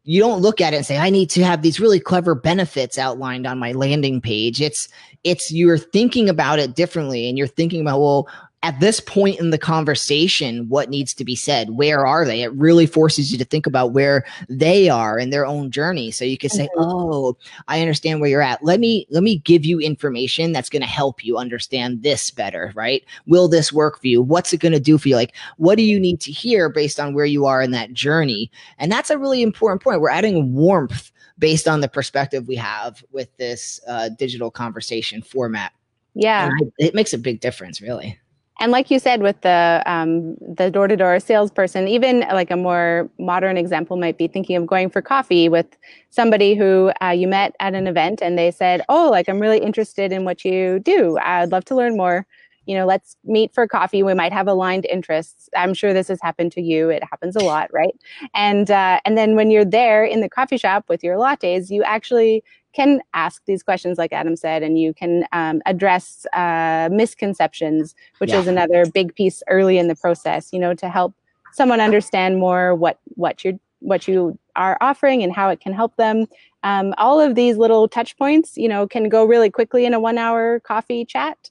you 0.04 0.19
don't 0.19 0.42
look 0.42 0.62
at 0.62 0.74
it 0.74 0.75
and 0.75 0.86
say 0.86 0.98
i 0.98 1.10
need 1.10 1.29
to 1.29 1.46
have 1.46 1.62
these 1.62 1.79
really 1.79 1.98
clever 1.98 2.36
benefits 2.36 2.98
outlined 2.98 3.48
on 3.48 3.58
my 3.58 3.72
landing 3.72 4.20
page 4.20 4.62
it's 4.62 4.89
it's 5.24 5.50
you're 5.50 5.77
thinking 5.77 6.27
about 6.27 6.60
it 6.60 6.75
differently 6.75 7.29
and 7.29 7.38
you're 7.38 7.48
thinking 7.48 7.79
about 7.79 8.01
well 8.01 8.27
at 8.63 8.79
this 8.79 9.01
point 9.01 9.41
in 9.41 9.50
the 9.50 9.58
conversation, 9.58 10.70
what 10.70 10.89
needs 10.89 11.13
to 11.13 11.25
be 11.25 11.36
said? 11.36 11.72
Where 11.72 12.08
are 12.08 12.24
they? 12.24 12.43
It 12.43 12.53
really 12.53 12.86
forces 12.86 13.29
you 13.29 13.38
to 13.38 13.43
think 13.43 13.67
about 13.67 13.91
where 13.91 14.25
they 14.48 14.88
are 14.88 15.20
in 15.20 15.32
their 15.32 15.46
own 15.46 15.70
journey. 15.70 16.12
So 16.12 16.24
you 16.24 16.38
can 16.38 16.50
say, 16.50 16.70
mm-hmm. 16.77 16.82
"Oh, 16.82 17.38
I 17.67 17.82
understand 17.82 18.22
where 18.22 18.29
you're 18.29 18.41
at. 18.41 18.63
Let 18.63 18.79
me 18.79 19.05
let 19.10 19.22
me 19.22 19.39
give 19.39 19.65
you 19.65 19.79
information 19.79 20.53
that's 20.53 20.70
going 20.70 20.82
to 20.82 20.88
help 20.88 21.25
you 21.25 21.38
understand 21.38 22.03
this 22.03 22.32
better, 22.32 22.72
right? 22.74 23.03
Will 23.27 23.50
this 23.50 23.74
work 23.74 24.00
for 24.00 24.08
you? 24.08 24.22
What's 24.22 24.53
it 24.53 24.62
going 24.62 24.72
to 24.72 24.79
do 24.79 24.98
for 24.98 25.10
you? 25.10 25.17
Like, 25.17 25.36
what 25.58 25.75
do 25.75 25.84
you 25.84 26.00
need 26.00 26.22
to 26.22 26.32
hear 26.32 26.70
based 26.70 27.01
on 27.01 27.13
where 27.13 27.25
you 27.25 27.46
are 27.46 27.62
in 27.62 27.72
that 27.72 27.93
journey?" 27.93 28.50
And 28.77 28.89
that's 28.89 29.10
a 29.10 29.17
really 29.17 29.41
important 29.41 29.84
point. 29.84 30.00
We're 30.00 30.10
adding 30.10 30.53
warmth 30.53 31.12
based 31.38 31.67
on 31.67 31.82
the 31.82 31.89
perspective 31.89 32.48
we 32.48 32.55
have 32.55 33.03
with 33.12 33.36
this 33.36 33.82
uh, 33.89 34.08
digital 34.08 34.50
conversation 34.50 35.22
format. 35.22 35.74
Yeah, 36.15 36.50
it 36.77 36.96
makes 36.96 37.12
a 37.12 37.17
big 37.17 37.41
difference, 37.41 37.82
really 37.82 38.20
and 38.60 38.72
like 38.72 38.91
you 38.91 39.00
said 39.00 39.22
with 39.22 39.41
the 39.41 39.81
um, 39.86 40.36
the 40.55 40.69
door 40.69 40.88
to 40.88 40.95
door 40.95 41.19
salesperson, 41.19 41.88
even 41.88 42.22
like 42.22 42.51
a 42.51 42.55
more 42.55 43.10
modern 43.19 43.57
example 43.57 43.98
might 43.98 44.17
be 44.17 44.27
thinking 44.27 44.55
of 44.55 44.67
going 44.67 44.89
for 44.89 45.01
coffee 45.01 45.50
with 45.50 45.65
somebody 46.12 46.55
who 46.55 46.91
uh, 47.01 47.10
you 47.10 47.27
met 47.27 47.55
at 47.60 47.74
an 47.74 47.88
event 47.88 48.22
and 48.22 48.38
they 48.38 48.51
said, 48.51 48.81
"Oh, 48.89 49.10
like 49.10 49.27
I'm 49.27 49.39
really 49.39 49.60
interested 49.60 50.12
in 50.12 50.24
what 50.24 50.45
you 50.45 50.79
do. 50.79 51.17
I'd 51.19 51.51
love 51.51 51.65
to 51.65 51.75
learn 51.75 51.98
more." 51.98 52.25
You 52.65 52.77
know, 52.77 52.86
let's 52.86 53.17
meet 53.25 53.53
for 53.53 53.67
coffee. 53.67 54.03
We 54.03 54.13
might 54.13 54.31
have 54.31 54.48
aligned 54.48 54.86
interests. 54.86 55.50
I'm 55.55 55.74
sure 55.74 55.91
this 55.93 56.07
has 56.07 56.19
happened 56.22 56.53
to 56.53 56.62
you. 56.62 56.89
It 56.89 57.03
happens 57.03 57.36
a 57.36 57.43
lot, 57.43 57.69
right? 57.74 57.93
And 58.33 58.69
uh, 58.72 59.00
and 59.03 59.17
then 59.17 59.36
when 59.36 59.51
you're 59.51 59.65
there 59.65 60.05
in 60.05 60.22
the 60.22 60.29
coffee 60.29 60.57
shop 60.57 60.86
with 60.88 61.03
your 61.03 61.17
lattes, 61.17 61.69
you 61.69 61.83
actually 61.83 62.43
can 62.74 63.01
ask 63.13 63.44
these 63.46 63.63
questions, 63.63 63.98
like 63.98 64.13
Adam 64.13 64.36
said, 64.36 64.63
and 64.63 64.80
you 64.80 64.94
can 64.94 65.25
um, 65.32 65.62
address 65.65 66.25
uh, 66.34 66.89
misconceptions, 66.92 67.96
which 68.18 68.32
yeah. 68.32 68.39
is 68.39 68.48
another 68.48 68.86
big 68.86 69.15
piece 69.15 69.44
early 69.48 69.77
in 69.77 69.88
the 69.88 69.96
process. 69.96 70.51
You 70.51 70.60
know, 70.60 70.74
to 70.75 70.89
help 70.89 71.13
someone 71.53 71.82
understand 71.82 72.38
more 72.38 72.75
what 72.75 73.00
what 73.15 73.44
you're 73.44 73.60
what 73.80 74.08
you 74.08 74.38
are 74.56 74.77
offering 74.82 75.24
and 75.24 75.34
how 75.34 75.50
it 75.50 75.60
can 75.60 75.74
help 75.74 75.96
them. 75.98 76.25
Um, 76.63 76.94
all 76.98 77.20
of 77.20 77.36
these 77.36 77.58
little 77.58 77.88
touch 77.88 78.18
points, 78.18 78.58
you 78.58 78.70
know, 78.70 78.88
can 78.88 79.10
go 79.10 79.25
really 79.25 79.50
quickly 79.50 79.86
in 79.86 79.94
a 79.94 80.00
one-hour 80.00 80.62
coffee 80.62 81.03
chat, 81.03 81.50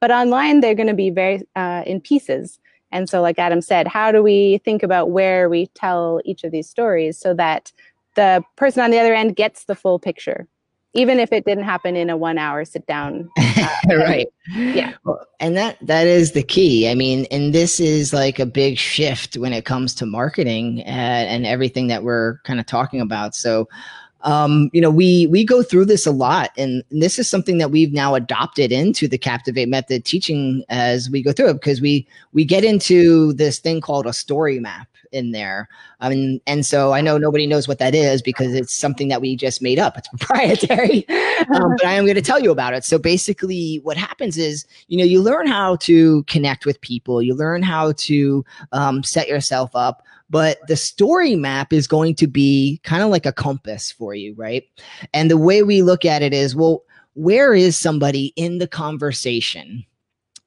but 0.00 0.10
online 0.10 0.60
they're 0.60 0.74
going 0.74 0.88
to 0.88 0.94
be 0.94 1.10
very 1.10 1.42
uh, 1.54 1.82
in 1.86 2.00
pieces. 2.00 2.58
And 2.90 3.08
so, 3.08 3.20
like 3.20 3.38
Adam 3.38 3.60
said, 3.60 3.88
how 3.88 4.12
do 4.12 4.22
we 4.22 4.58
think 4.58 4.82
about 4.82 5.10
where 5.10 5.48
we 5.48 5.66
tell 5.74 6.20
each 6.24 6.44
of 6.44 6.52
these 6.52 6.70
stories 6.70 7.18
so 7.18 7.34
that 7.34 7.72
the 8.14 8.42
person 8.56 8.82
on 8.82 8.90
the 8.90 9.00
other 9.00 9.14
end 9.14 9.36
gets 9.36 9.64
the 9.64 9.74
full 9.74 9.98
picture? 9.98 10.46
Even 10.94 11.18
if 11.18 11.32
it 11.32 11.44
didn't 11.44 11.64
happen 11.64 11.96
in 11.96 12.10
a 12.10 12.16
one 12.16 12.38
hour 12.38 12.64
sit 12.64 12.86
down 12.86 13.28
uh, 13.38 13.96
right. 13.96 14.28
yeah. 14.54 14.92
And 15.40 15.56
that 15.56 15.76
that 15.82 16.06
is 16.06 16.32
the 16.32 16.42
key. 16.42 16.88
I 16.88 16.94
mean 16.94 17.26
and 17.30 17.52
this 17.52 17.80
is 17.80 18.12
like 18.12 18.38
a 18.38 18.46
big 18.46 18.78
shift 18.78 19.36
when 19.36 19.52
it 19.52 19.64
comes 19.64 19.94
to 19.96 20.06
marketing 20.06 20.82
and, 20.82 21.28
and 21.28 21.46
everything 21.46 21.88
that 21.88 22.04
we're 22.04 22.38
kind 22.44 22.60
of 22.60 22.66
talking 22.66 23.00
about. 23.00 23.34
So 23.34 23.68
um, 24.24 24.70
you 24.72 24.80
know, 24.80 24.90
we 24.90 25.26
we 25.26 25.44
go 25.44 25.62
through 25.62 25.84
this 25.84 26.06
a 26.06 26.10
lot, 26.10 26.50
and 26.56 26.82
this 26.90 27.18
is 27.18 27.28
something 27.28 27.58
that 27.58 27.70
we've 27.70 27.92
now 27.92 28.14
adopted 28.14 28.72
into 28.72 29.06
the 29.06 29.18
Captivate 29.18 29.68
method 29.68 30.06
teaching 30.06 30.64
as 30.70 31.10
we 31.10 31.22
go 31.22 31.30
through 31.30 31.50
it 31.50 31.54
because 31.54 31.82
we 31.82 32.06
we 32.32 32.44
get 32.44 32.64
into 32.64 33.34
this 33.34 33.58
thing 33.58 33.82
called 33.82 34.06
a 34.06 34.14
story 34.14 34.58
map 34.58 34.88
in 35.14 35.30
there. 35.30 35.68
I 36.00 36.08
mean, 36.08 36.40
and 36.46 36.66
so 36.66 36.92
I 36.92 37.00
know 37.00 37.16
nobody 37.16 37.46
knows 37.46 37.66
what 37.66 37.78
that 37.78 37.94
is 37.94 38.20
because 38.20 38.52
it's 38.52 38.74
something 38.74 39.08
that 39.08 39.20
we 39.20 39.36
just 39.36 39.62
made 39.62 39.78
up. 39.78 39.96
It's 39.96 40.08
proprietary, 40.16 41.08
um, 41.54 41.76
but 41.76 41.86
I 41.86 41.94
am 41.94 42.04
going 42.04 42.16
to 42.16 42.22
tell 42.22 42.40
you 42.40 42.50
about 42.50 42.74
it. 42.74 42.84
So 42.84 42.98
basically, 42.98 43.80
what 43.82 43.96
happens 43.96 44.36
is, 44.36 44.66
you 44.88 44.98
know, 44.98 45.04
you 45.04 45.22
learn 45.22 45.46
how 45.46 45.76
to 45.76 46.22
connect 46.24 46.66
with 46.66 46.80
people, 46.80 47.22
you 47.22 47.34
learn 47.34 47.62
how 47.62 47.92
to 47.92 48.44
um, 48.72 49.02
set 49.02 49.28
yourself 49.28 49.70
up 49.74 50.02
but 50.30 50.58
the 50.66 50.74
story 50.74 51.36
map 51.36 51.72
is 51.72 51.86
going 51.86 52.14
to 52.16 52.26
be 52.26 52.80
kind 52.82 53.02
of 53.02 53.10
like 53.10 53.26
a 53.26 53.32
compass 53.32 53.92
for 53.92 54.14
you, 54.14 54.34
right? 54.36 54.64
And 55.12 55.30
the 55.30 55.36
way 55.36 55.62
we 55.62 55.82
look 55.82 56.04
at 56.04 56.22
it 56.22 56.32
is, 56.32 56.56
well, 56.56 56.82
where 57.14 57.54
is 57.54 57.78
somebody 57.78 58.32
in 58.36 58.58
the 58.58 58.66
conversation? 58.66 59.84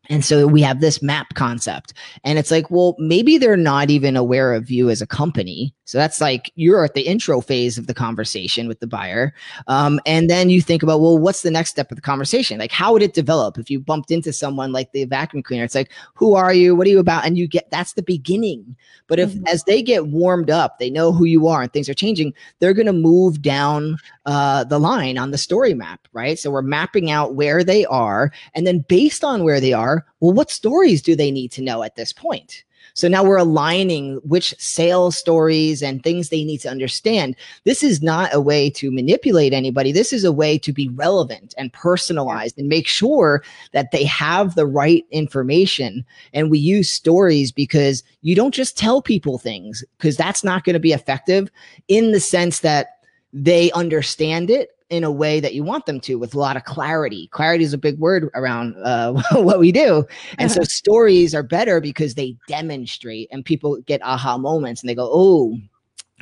And 0.10 0.24
so 0.24 0.48
we 0.48 0.62
have 0.62 0.82
this 0.82 1.02
map 1.02 1.34
concept. 1.34 1.94
And 2.24 2.40
it's 2.40 2.52
like, 2.52 2.70
well, 2.72 2.96
maybe 2.98 3.38
they're 3.38 3.58
not 3.58 3.90
even 3.90 4.16
aware 4.16 4.54
of 4.54 4.70
you 4.70 4.90
as 4.90 5.02
a 5.02 5.08
company. 5.08 5.74
So 5.86 5.98
that's 5.98 6.20
like 6.20 6.52
you're 6.56 6.84
at 6.84 6.96
the 6.96 7.08
intro 7.08 7.40
phase 7.40 7.78
of 7.78 7.88
the 7.88 7.94
conversation 7.94 8.68
with 8.68 8.82
the 8.82 8.88
buyer. 8.88 9.34
Um, 9.68 10.02
and 10.06 10.30
then 10.30 10.50
you 10.50 10.62
think 10.62 10.84
about, 10.84 11.00
well, 11.00 11.18
what's 11.18 11.44
the 11.44 11.52
next 11.52 11.70
step 11.70 11.92
of 11.92 11.96
the 11.96 12.02
conversation? 12.02 12.60
Like, 12.60 12.74
how 12.74 12.92
would 12.92 13.02
it 13.02 13.14
develop 13.14 13.58
if 13.58 13.70
you 13.70 13.80
bumped 13.80 14.12
into 14.12 14.34
someone 14.34 14.74
like 14.74 14.92
the 14.92 15.06
vacuum 15.06 15.44
cleaner? 15.44 15.64
It's 15.64 15.76
like, 15.76 15.92
who 16.14 16.36
are 16.36 16.54
you? 16.54 16.76
What 16.76 16.88
are 16.88 16.90
you 16.90 17.00
about? 17.00 17.26
And 17.26 17.38
you 17.38 17.48
get 17.48 17.72
that's 17.72 17.94
the 17.94 18.04
beginning. 18.04 18.76
But 19.08 19.20
if 19.20 19.30
mm-hmm. 19.30 19.48
as 19.48 19.64
they 19.64 19.82
get 19.82 20.08
warmed 20.08 20.50
up, 20.50 20.78
they 20.78 20.90
know 20.90 21.14
who 21.14 21.24
you 21.24 21.48
are 21.48 21.62
and 21.62 21.72
things 21.72 21.88
are 21.88 21.94
changing, 21.94 22.34
they're 22.60 22.74
going 22.74 22.88
to 22.88 22.94
move 22.94 23.42
down 23.42 23.98
uh, 24.26 24.66
the 24.66 24.80
line 24.80 25.18
on 25.18 25.32
the 25.32 25.38
story 25.38 25.74
map, 25.74 26.06
right? 26.12 26.38
So 26.38 26.52
we're 26.52 26.62
mapping 26.62 27.10
out 27.10 27.36
where 27.36 27.64
they 27.64 27.86
are. 27.86 28.32
And 28.54 28.68
then 28.68 28.80
based 28.90 29.24
on 29.24 29.46
where 29.46 29.62
they 29.62 29.72
are, 29.72 29.97
well, 30.20 30.34
what 30.34 30.52
stories 30.52 31.02
do 31.02 31.16
they 31.16 31.32
need 31.32 31.52
to 31.54 31.62
know 31.62 31.84
at 31.84 31.96
this 31.96 32.14
point? 32.14 32.64
So 32.94 33.08
now 33.08 33.24
we're 33.24 33.38
aligning 33.38 34.16
which 34.24 34.56
sales 34.58 35.16
stories 35.16 35.84
and 35.84 36.02
things 36.02 36.30
they 36.30 36.44
need 36.44 36.60
to 36.60 36.70
understand. 36.70 37.36
This 37.64 37.84
is 37.84 38.02
not 38.02 38.34
a 38.34 38.42
way 38.42 38.72
to 38.72 38.92
manipulate 38.92 39.54
anybody. 39.54 39.92
This 39.92 40.12
is 40.12 40.24
a 40.24 40.32
way 40.32 40.58
to 40.58 40.74
be 40.74 40.90
relevant 40.90 41.54
and 41.58 41.72
personalized 41.74 42.58
and 42.58 42.68
make 42.68 42.88
sure 42.88 43.44
that 43.74 43.92
they 43.92 44.04
have 44.06 44.56
the 44.56 44.66
right 44.66 45.06
information. 45.12 46.04
And 46.34 46.50
we 46.50 46.58
use 46.58 46.90
stories 46.90 47.52
because 47.52 48.04
you 48.22 48.36
don't 48.36 48.54
just 48.54 48.78
tell 48.78 49.02
people 49.02 49.38
things 49.38 49.84
because 49.98 50.18
that's 50.18 50.44
not 50.44 50.64
going 50.64 50.74
to 50.74 50.80
be 50.80 50.94
effective 50.94 51.52
in 51.88 52.14
the 52.14 52.20
sense 52.20 52.62
that 52.62 52.98
they 53.32 53.72
understand 53.74 54.50
it 54.50 54.72
in 54.90 55.04
a 55.04 55.12
way 55.12 55.40
that 55.40 55.54
you 55.54 55.64
want 55.64 55.86
them 55.86 56.00
to 56.00 56.16
with 56.16 56.34
a 56.34 56.40
lot 56.40 56.56
of 56.56 56.64
clarity. 56.64 57.28
Clarity 57.32 57.64
is 57.64 57.74
a 57.74 57.78
big 57.78 58.00
word 58.00 58.30
around 58.36 58.76
uh, 58.84 59.14
what 59.34 59.60
we 59.60 59.72
do. 59.72 60.06
And 60.38 60.52
so 60.52 60.64
stories 60.64 61.36
are 61.36 61.44
better 61.44 61.82
because 61.82 62.16
they 62.16 62.38
demonstrate 62.48 63.28
and 63.32 63.44
people 63.44 63.82
get 63.82 64.02
aha 64.04 64.38
moments 64.38 64.82
and 64.82 64.90
they 64.90 64.96
go, 64.96 65.10
oh, 65.12 65.58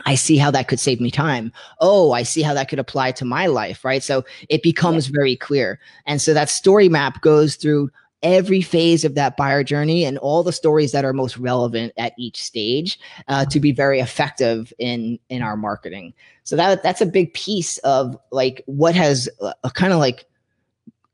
I 0.05 0.15
see 0.15 0.37
how 0.37 0.51
that 0.51 0.67
could 0.67 0.79
save 0.79 0.99
me 0.99 1.09
time. 1.09 1.53
Oh, 1.79 2.11
I 2.11 2.23
see 2.23 2.41
how 2.41 2.53
that 2.53 2.67
could 2.67 2.79
apply 2.79 3.13
to 3.13 3.25
my 3.25 3.47
life, 3.47 3.85
right? 3.85 4.03
So 4.03 4.25
it 4.49 4.61
becomes 4.61 5.07
very 5.07 5.35
clear. 5.35 5.79
And 6.05 6.21
so 6.21 6.33
that 6.33 6.49
story 6.49 6.89
map 6.89 7.21
goes 7.21 7.55
through 7.55 7.91
every 8.25 8.61
phase 8.61 9.05
of 9.05 9.13
that 9.13 9.37
buyer 9.37 9.63
journey 9.63 10.03
and 10.03 10.17
all 10.17 10.43
the 10.43 10.51
stories 10.51 10.91
that 10.91 11.05
are 11.05 11.13
most 11.13 11.37
relevant 11.37 11.93
at 11.95 12.13
each 12.17 12.43
stage 12.43 12.99
uh, 13.27 13.45
to 13.45 13.59
be 13.59 13.71
very 13.71 13.99
effective 13.99 14.73
in 14.79 15.17
in 15.29 15.41
our 15.41 15.55
marketing. 15.55 16.13
So 16.43 16.55
that 16.55 16.83
that's 16.83 17.01
a 17.01 17.05
big 17.05 17.33
piece 17.33 17.77
of 17.79 18.17
like 18.31 18.63
what 18.65 18.95
has 18.95 19.29
uh, 19.41 19.53
kind 19.69 19.93
of 19.93 19.99
like 19.99 20.25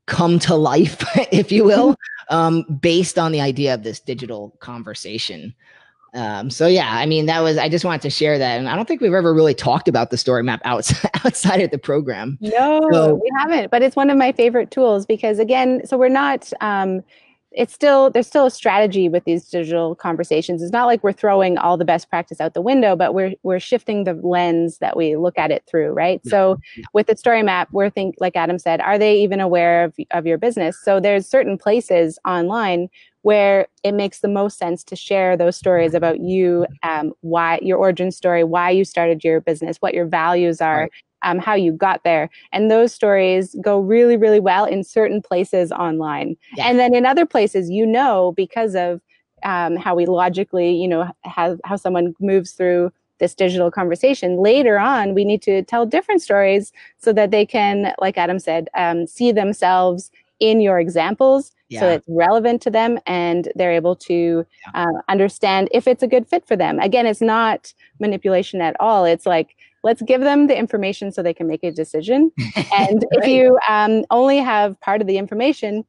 come 0.06 0.38
to 0.40 0.56
life 0.56 1.04
if 1.30 1.52
you 1.52 1.64
will 1.64 1.94
um, 2.30 2.64
based 2.80 3.18
on 3.18 3.30
the 3.30 3.40
idea 3.40 3.74
of 3.74 3.82
this 3.82 4.00
digital 4.00 4.56
conversation 4.58 5.54
um, 6.14 6.50
so 6.50 6.66
yeah, 6.66 6.90
I 6.90 7.06
mean, 7.06 7.26
that 7.26 7.40
was, 7.40 7.56
I 7.56 7.68
just 7.68 7.84
wanted 7.84 8.02
to 8.02 8.10
share 8.10 8.38
that. 8.38 8.58
And 8.58 8.68
I 8.68 8.76
don't 8.76 8.86
think 8.86 9.00
we've 9.00 9.14
ever 9.14 9.32
really 9.32 9.54
talked 9.54 9.88
about 9.88 10.10
the 10.10 10.18
story 10.18 10.42
map 10.42 10.60
outside, 10.64 11.10
outside 11.24 11.60
of 11.60 11.70
the 11.70 11.78
program. 11.78 12.38
No, 12.40 12.80
so, 12.92 13.14
we 13.14 13.30
haven't, 13.38 13.70
but 13.70 13.82
it's 13.82 13.96
one 13.96 14.10
of 14.10 14.18
my 14.18 14.32
favorite 14.32 14.70
tools 14.70 15.06
because 15.06 15.38
again, 15.38 15.86
so 15.86 15.96
we're 15.96 16.08
not, 16.08 16.52
um, 16.60 17.02
it's 17.54 17.72
still 17.72 18.10
there's 18.10 18.26
still 18.26 18.46
a 18.46 18.50
strategy 18.50 19.08
with 19.08 19.24
these 19.24 19.48
digital 19.48 19.94
conversations. 19.94 20.62
It's 20.62 20.72
not 20.72 20.86
like 20.86 21.02
we're 21.02 21.12
throwing 21.12 21.58
all 21.58 21.76
the 21.76 21.84
best 21.84 22.08
practice 22.08 22.40
out 22.40 22.54
the 22.54 22.60
window, 22.60 22.96
but 22.96 23.14
we're 23.14 23.34
we're 23.42 23.60
shifting 23.60 24.04
the 24.04 24.14
lens 24.14 24.78
that 24.78 24.96
we 24.96 25.16
look 25.16 25.38
at 25.38 25.50
it 25.50 25.64
through, 25.66 25.90
right? 25.92 26.20
Yeah. 26.24 26.30
So 26.30 26.60
with 26.92 27.06
the 27.06 27.16
story 27.16 27.42
map, 27.42 27.68
we're 27.72 27.90
think 27.90 28.16
like 28.18 28.36
Adam 28.36 28.58
said, 28.58 28.80
are 28.80 28.98
they 28.98 29.16
even 29.20 29.40
aware 29.40 29.84
of 29.84 29.94
of 30.10 30.26
your 30.26 30.38
business? 30.38 30.78
So 30.82 31.00
there's 31.00 31.26
certain 31.28 31.58
places 31.58 32.18
online 32.26 32.88
where 33.22 33.68
it 33.84 33.92
makes 33.92 34.20
the 34.20 34.28
most 34.28 34.58
sense 34.58 34.82
to 34.82 34.96
share 34.96 35.36
those 35.36 35.56
stories 35.56 35.94
about 35.94 36.20
you, 36.20 36.66
um, 36.82 37.12
why 37.20 37.58
your 37.62 37.78
origin 37.78 38.10
story, 38.10 38.42
why 38.42 38.70
you 38.70 38.84
started 38.84 39.22
your 39.22 39.40
business, 39.40 39.76
what 39.78 39.94
your 39.94 40.06
values 40.06 40.60
are, 40.60 40.80
right. 40.82 40.92
Um, 41.22 41.38
how 41.38 41.54
you 41.54 41.72
got 41.72 42.04
there. 42.04 42.28
And 42.52 42.70
those 42.70 42.92
stories 42.92 43.56
go 43.62 43.80
really, 43.80 44.16
really 44.16 44.40
well 44.40 44.64
in 44.64 44.84
certain 44.84 45.22
places 45.22 45.72
online. 45.72 46.36
Yeah. 46.56 46.68
And 46.68 46.78
then 46.78 46.94
in 46.94 47.06
other 47.06 47.26
places, 47.26 47.70
you 47.70 47.86
know, 47.86 48.32
because 48.36 48.74
of 48.74 49.00
um, 49.42 49.76
how 49.76 49.94
we 49.94 50.06
logically, 50.06 50.72
you 50.72 50.88
know, 50.88 51.12
how, 51.24 51.58
how 51.64 51.76
someone 51.76 52.14
moves 52.20 52.52
through 52.52 52.92
this 53.18 53.34
digital 53.34 53.70
conversation. 53.70 54.36
Later 54.36 54.78
on, 54.78 55.14
we 55.14 55.24
need 55.24 55.42
to 55.42 55.62
tell 55.62 55.86
different 55.86 56.22
stories 56.22 56.72
so 56.98 57.12
that 57.12 57.30
they 57.30 57.46
can, 57.46 57.94
like 58.00 58.18
Adam 58.18 58.38
said, 58.38 58.68
um, 58.74 59.06
see 59.06 59.32
themselves 59.32 60.10
in 60.40 60.60
your 60.60 60.80
examples 60.80 61.52
yeah. 61.72 61.80
so 61.80 61.88
it's 61.88 62.06
relevant 62.08 62.60
to 62.62 62.70
them 62.70 62.98
and 63.06 63.50
they're 63.54 63.72
able 63.72 63.96
to 63.96 64.44
yeah. 64.74 64.84
uh, 64.86 65.00
understand 65.08 65.68
if 65.72 65.86
it's 65.86 66.02
a 66.02 66.06
good 66.06 66.26
fit 66.26 66.46
for 66.46 66.56
them. 66.56 66.78
Again, 66.80 67.06
it's 67.06 67.20
not 67.20 67.72
manipulation 67.98 68.60
at 68.60 68.76
all. 68.80 69.04
It's 69.04 69.26
like, 69.26 69.56
let's 69.82 70.02
give 70.02 70.20
them 70.20 70.46
the 70.46 70.56
information 70.56 71.10
so 71.12 71.22
they 71.22 71.34
can 71.34 71.46
make 71.46 71.64
a 71.64 71.72
decision. 71.72 72.30
And 72.74 73.04
right. 73.12 73.22
if 73.22 73.26
you 73.26 73.58
um, 73.68 74.04
only 74.10 74.38
have 74.38 74.80
part 74.80 75.00
of 75.00 75.06
the 75.06 75.18
information, 75.18 75.84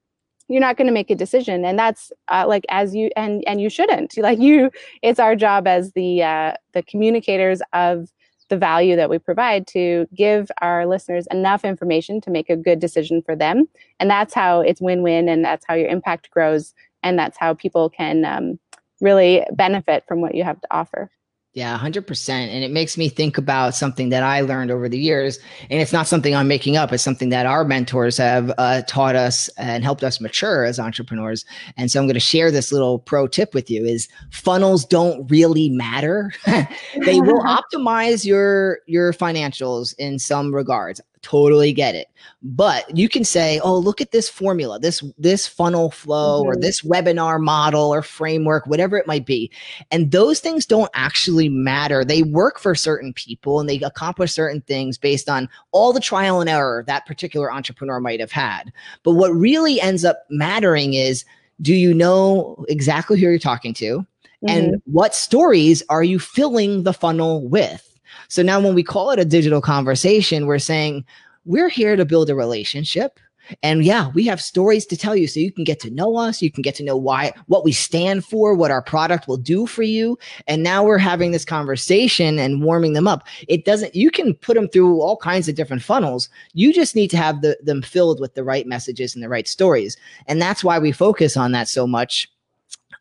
you're 0.50 0.60
not 0.60 0.76
going 0.76 0.88
to 0.88 0.94
make 0.94 1.10
a 1.10 1.16
decision 1.16 1.64
and 1.64 1.80
that's 1.80 2.12
uh, 2.28 2.44
like 2.46 2.66
as 2.70 2.94
you 2.94 3.10
and 3.16 3.44
and 3.48 3.62
you 3.62 3.70
shouldn't 3.70 4.16
like 4.18 4.40
you 4.40 4.70
it's 5.02 5.18
our 5.18 5.38
job 5.38 5.68
as 5.68 5.94
the 5.94 6.22
uh, 6.22 6.54
the 6.74 6.84
communicators 6.84 7.62
of 7.72 8.10
the 8.50 8.58
value 8.58 8.96
that 8.96 9.10
we 9.10 9.18
provide 9.18 9.66
to 9.68 10.08
give 10.14 10.52
our 10.62 10.86
listeners 10.86 11.28
enough 11.32 11.66
information 11.66 12.22
to 12.22 12.30
make 12.30 12.50
a 12.50 12.56
good 12.56 12.80
decision 12.80 13.22
for 13.22 13.36
them. 13.36 13.66
And 14.00 14.10
that's 14.10 14.34
how 14.34 14.62
it's 14.62 14.82
win 14.82 15.02
win, 15.02 15.28
and 15.28 15.44
that's 15.44 15.66
how 15.68 15.74
your 15.74 15.90
impact 15.90 16.30
grows, 16.30 16.74
and 17.02 17.18
that's 17.18 17.38
how 17.38 17.56
people 17.56 17.90
can 17.90 18.26
um, 18.26 18.60
really 19.02 19.44
benefit 19.54 20.04
from 20.08 20.22
what 20.22 20.36
you 20.36 20.44
have 20.44 20.62
to 20.62 20.68
offer. 20.70 21.10
Yeah, 21.54 21.78
100%. 21.78 22.30
And 22.30 22.64
it 22.64 22.72
makes 22.72 22.98
me 22.98 23.10
think 23.10 23.38
about 23.38 23.76
something 23.76 24.10
that 24.10 24.24
I 24.24 24.42
learned 24.42 24.72
over 24.72 24.90
the 24.90 24.98
years. 24.98 25.38
And 25.70 25.80
it's 25.80 25.94
not 25.94 26.08
something 26.08 26.36
I'm 26.36 26.48
making 26.48 26.78
up, 26.78 26.92
it's 26.92 27.04
something 27.04 27.30
that 27.30 27.46
our 27.46 27.64
mentors 27.64 28.18
have 28.18 28.52
uh, 28.58 28.82
taught 28.88 29.16
us 29.16 29.50
and 29.50 29.84
helped 29.84 30.04
us 30.04 30.20
mature 30.20 30.66
as 30.66 30.80
entrepreneurs. 30.80 31.46
And 31.78 31.92
so 31.92 32.00
I'm 32.00 32.08
going 32.08 32.16
to 32.16 32.20
share 32.20 32.50
this 32.50 32.72
little 32.72 32.98
pro 32.98 33.28
tip 33.28 33.54
with 33.54 33.70
you 33.70 33.86
is 33.86 34.10
funnels 34.32 34.84
don't 34.84 35.30
really 35.30 35.70
matter. 35.70 36.32
they 36.46 37.22
will 37.22 37.42
optimize 37.44 38.26
your 38.26 38.80
your 38.88 39.14
financials 39.14 39.94
in 40.00 40.18
some 40.18 40.56
regards 40.56 41.02
totally 41.24 41.74
get 41.74 41.96
it. 41.96 42.08
But 42.44 42.96
you 42.96 43.10
can 43.10 43.24
say 43.24 43.60
oh 43.64 43.78
look 43.78 44.02
at 44.02 44.12
this 44.12 44.30
formula 44.30 44.80
this 44.80 45.04
this 45.18 45.48
funnel 45.48 45.90
flow 45.90 46.42
mm-hmm. 46.42 46.50
or 46.50 46.56
this 46.56 46.82
webinar 46.82 47.42
model 47.42 47.94
or 47.94 48.02
framework 48.02 48.68
whatever 48.68 48.98
it 48.98 49.08
might 49.08 49.26
be. 49.26 49.52
And 49.90 50.12
those 50.12 50.40
things 50.40 50.66
don't 50.66 50.92
actually 50.94 51.50
matter. 51.50 52.06
They 52.06 52.24
work 52.24 52.60
for 52.60 52.76
certain 52.76 53.14
people 53.14 53.60
and 53.60 53.68
they 53.68 53.80
accomplish 53.80 54.32
certain 54.32 54.62
things 54.62 54.98
based 54.98 55.30
on 55.30 55.50
all 55.72 55.94
the 55.94 56.00
trial 56.00 56.42
and 56.42 56.50
error 56.50 56.84
that 56.86 57.06
particular 57.08 57.52
entrepreneur 57.52 58.00
might 58.00 58.20
have 58.20 58.32
had. 58.32 58.72
But 59.04 59.14
what 59.14 59.34
really 59.34 59.82
ends 59.82 60.06
up 60.06 60.26
mattering 60.30 60.94
is 60.94 61.26
do 61.62 61.74
you 61.74 61.94
know 61.94 62.66
exactly 62.68 63.20
who 63.20 63.28
you're 63.28 63.40
talking 63.40 63.74
to? 63.76 64.06
Mm-hmm. 64.44 64.58
and 64.58 64.82
what 64.86 65.16
stories 65.16 65.82
are 65.88 66.04
you 66.04 66.20
filling 66.20 66.84
the 66.84 66.92
funnel 66.92 67.48
with 67.48 67.93
So 68.28 68.42
now 68.42 68.60
when 68.60 68.76
we 68.76 68.84
call 68.84 69.12
it 69.12 69.20
a 69.20 69.26
digital 69.26 69.62
conversation, 69.62 70.46
we're 70.46 70.60
saying 70.60 71.06
we're 71.46 71.70
here 71.70 71.96
to 71.96 72.06
build 72.06 72.30
a 72.30 72.36
relationship. 72.36 73.20
And 73.62 73.84
yeah, 73.84 74.10
we 74.14 74.26
have 74.28 74.42
stories 74.42 74.86
to 74.86 74.98
tell 74.98 75.16
you 75.16 75.28
so 75.28 75.40
you 75.40 75.52
can 75.52 75.66
get 75.66 75.80
to 75.82 75.90
know 75.90 76.16
us. 76.16 76.42
You 76.42 76.50
can 76.50 76.62
get 76.62 76.76
to 76.76 76.84
know 76.84 76.96
why, 76.96 77.34
what 77.48 77.66
we 77.66 77.74
stand 77.74 78.24
for, 78.24 78.56
what 78.56 78.72
our 78.72 78.82
product 78.82 79.28
will 79.28 79.38
do 79.38 79.68
for 79.68 79.84
you. 79.84 80.18
And 80.48 80.64
now 80.64 80.84
we're 80.84 80.98
having 80.98 81.32
this 81.32 81.44
conversation 81.44 82.40
and 82.40 82.64
warming 82.64 82.94
them 82.94 83.08
up. 83.08 83.28
It 83.50 83.66
doesn't, 83.66 83.96
you 83.96 84.12
can 84.12 84.34
put 84.36 84.56
them 84.56 84.70
through 84.70 85.02
all 85.02 85.18
kinds 85.18 85.50
of 85.50 85.56
different 85.56 85.84
funnels. 85.84 86.30
You 86.54 86.72
just 86.72 86.96
need 86.96 87.10
to 87.10 87.18
have 87.18 87.42
the, 87.42 87.58
them 87.62 87.82
filled 87.82 88.22
with 88.22 88.34
the 88.36 88.44
right 88.44 88.66
messages 88.66 89.14
and 89.14 89.22
the 89.24 89.30
right 89.30 89.48
stories. 89.48 89.98
And 90.28 90.42
that's 90.42 90.64
why 90.64 90.80
we 90.80 90.94
focus 90.94 91.36
on 91.36 91.52
that 91.52 91.68
so 91.68 91.86
much 91.86 92.30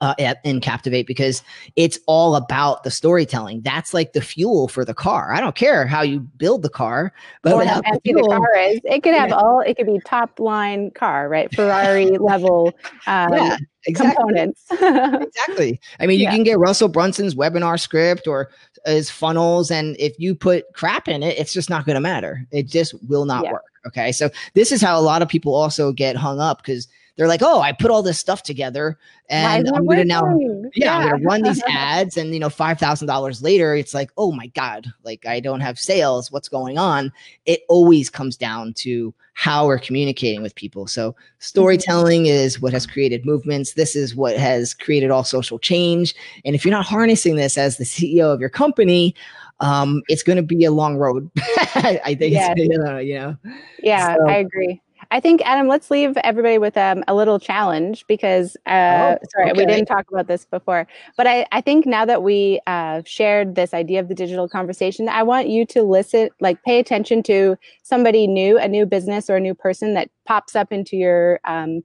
uh, 0.03 0.15
at, 0.19 0.41
in 0.45 0.61
Captivate 0.61 1.07
because 1.07 1.43
it's 1.77 1.99
all 2.07 2.35
about 2.35 2.83
the 2.83 2.91
storytelling. 2.91 3.63
That's 3.63 3.95
like 3.95 4.13
the 4.13 4.21
fuel 4.21 4.67
for 4.67 4.85
the 4.85 4.95
car. 4.95 5.33
I 5.33 5.41
don't 5.41 5.55
care 5.55 5.87
how 5.87 6.03
you 6.03 6.21
build 6.21 6.63
the 6.63 6.69
car, 6.69 7.13
but 7.43 7.53
or 7.53 7.65
how 7.65 7.81
empty 7.87 8.13
the, 8.13 8.23
car 8.23 8.59
is, 8.59 8.81
it 8.85 9.05
could 9.05 9.15
have 9.15 9.31
yeah. 9.31 9.37
all. 9.37 9.61
It 9.61 9.77
could 9.77 9.87
be 9.87 10.01
top 10.05 10.41
line 10.41 10.91
car, 10.91 11.29
right? 11.29 11.55
Ferrari 11.55 12.07
level 12.19 12.75
um, 13.07 13.33
yeah, 13.33 13.57
exactly. 13.87 14.17
components. 14.17 14.65
exactly. 14.73 15.81
I 16.01 16.07
mean, 16.07 16.19
you 16.19 16.25
yeah. 16.25 16.33
can 16.33 16.43
get 16.43 16.59
Russell 16.59 16.89
Brunson's 16.89 17.37
webinar 17.37 17.79
script 17.79 18.27
or 18.27 18.51
his 18.85 19.09
funnels, 19.09 19.71
and 19.71 19.95
if 20.01 20.19
you 20.19 20.35
put 20.35 20.65
crap 20.75 21.07
in 21.07 21.23
it, 21.23 21.39
it's 21.39 21.53
just 21.53 21.71
not 21.71 21.87
going 21.87 21.95
to 21.95 22.01
matter. 22.01 22.45
It 22.51 22.67
just 22.67 22.93
will 23.09 23.25
not 23.25 23.45
work. 23.47 23.63
Okay, 23.87 24.11
so 24.11 24.31
this 24.55 24.73
is 24.73 24.83
how 24.83 24.99
a 24.99 25.03
lot 25.03 25.23
of 25.23 25.29
people 25.29 25.55
also 25.55 25.93
get 25.93 26.17
hung 26.17 26.41
up 26.41 26.59
because 26.59 26.89
they're 27.17 27.29
like, 27.29 27.43
oh, 27.43 27.61
I 27.61 27.73
put 27.73 27.91
all 27.91 28.03
this 28.03 28.19
stuff 28.19 28.43
together 28.43 28.99
and 29.29 29.69
I'm 29.69 29.87
going 29.87 29.99
to 29.99 30.05
now, 30.05 30.25
yeah, 30.39 30.69
yeah. 30.75 30.97
I'm 30.97 31.09
going 31.09 31.21
to 31.21 31.27
run 31.27 31.43
these 31.43 31.63
ads. 31.69 32.17
And, 32.17 32.33
you 32.33 32.41
know, 32.41 32.49
$5,000 32.49 33.43
later, 33.43 33.75
it's 33.75 33.95
like, 33.95 34.11
oh 34.17 34.33
my 34.33 34.47
God, 34.49 34.87
like 35.05 35.27
I 35.27 35.41
don't 35.41 35.61
have 35.61 35.79
sales. 35.79 36.33
What's 36.33 36.49
going 36.49 36.79
on? 36.79 37.13
It 37.45 37.63
always 37.69 38.09
comes 38.09 38.37
down 38.37 38.75
to 38.75 39.15
how 39.35 39.67
we're 39.67 39.79
communicating 39.79 40.43
with 40.43 40.55
people. 40.55 40.87
So 40.87 41.15
storytelling 41.39 42.27
is 42.27 42.61
what 42.61 42.73
has 42.73 42.87
created 42.87 43.25
movements. 43.25 43.75
This 43.75 43.97
is 43.97 44.15
what 44.15 44.37
has 44.37 44.75
created 44.75 45.11
all 45.11 45.25
social 45.25 45.59
change. 45.59 46.15
And 46.45 46.55
if 46.55 46.65
you're 46.65 46.73
not 46.73 46.87
harnessing 46.87 47.37
this 47.37 47.59
as 47.59 47.77
the 47.77 47.85
CEO 47.85 48.33
of 48.33 48.41
your 48.41 48.51
company, 48.51 49.15
um, 49.61 50.03
it's 50.09 50.23
going 50.23 50.37
to 50.37 50.43
be 50.43 50.65
a 50.65 50.71
long 50.71 50.97
road. 50.97 51.31
I 51.75 52.17
think, 52.19 52.33
yes. 52.33 52.55
you 52.57 52.79
know, 52.79 52.99
you 52.99 53.15
know? 53.15 53.37
Yeah, 53.83 54.17
so, 54.17 54.29
I 54.29 54.35
agree. 54.35 54.81
I 55.13 55.21
think 55.21 55.43
Adam, 55.45 55.69
let's 55.69 55.91
leave 55.91 56.17
everybody 56.25 56.57
with 56.57 56.75
um, 56.79 57.05
a 57.07 57.15
little 57.15 57.39
challenge 57.39 58.07
because 58.07 58.57
uh, 58.67 59.17
oh, 59.17 59.27
sorry, 59.31 59.51
okay. 59.51 59.61
we 59.61 59.67
didn't 59.67 59.85
talk 59.85 60.07
about 60.11 60.27
this 60.27 60.47
before. 60.47 60.87
But 61.19 61.27
I, 61.27 61.47
I 61.53 61.61
think 61.61 61.85
now 61.85 62.07
that 62.07 62.23
we 62.23 62.61
uh, 62.67 63.03
shared 63.05 63.55
this 63.55 63.75
idea 63.75 64.01
of 64.01 64.09
the 64.09 64.15
digital 64.15 64.49
conversation, 64.49 65.11
I 65.11 65.23
want 65.23 65.49
you 65.49 65.67
to 65.67 65.83
listen, 65.83 66.31
like 66.41 66.63
pay 66.63 66.79
attention 66.79 67.23
to 67.25 67.59
somebody 67.83 68.27
new, 68.27 68.59
a 68.59 68.67
new 68.67 68.87
business 68.87 69.29
or 69.29 69.37
a 69.37 69.41
new 69.41 69.55
person 69.55 69.93
that 69.93 70.09
pops 70.27 70.57
up 70.57 70.73
into 70.73 70.97
your 70.97 71.41
um, 71.45 71.83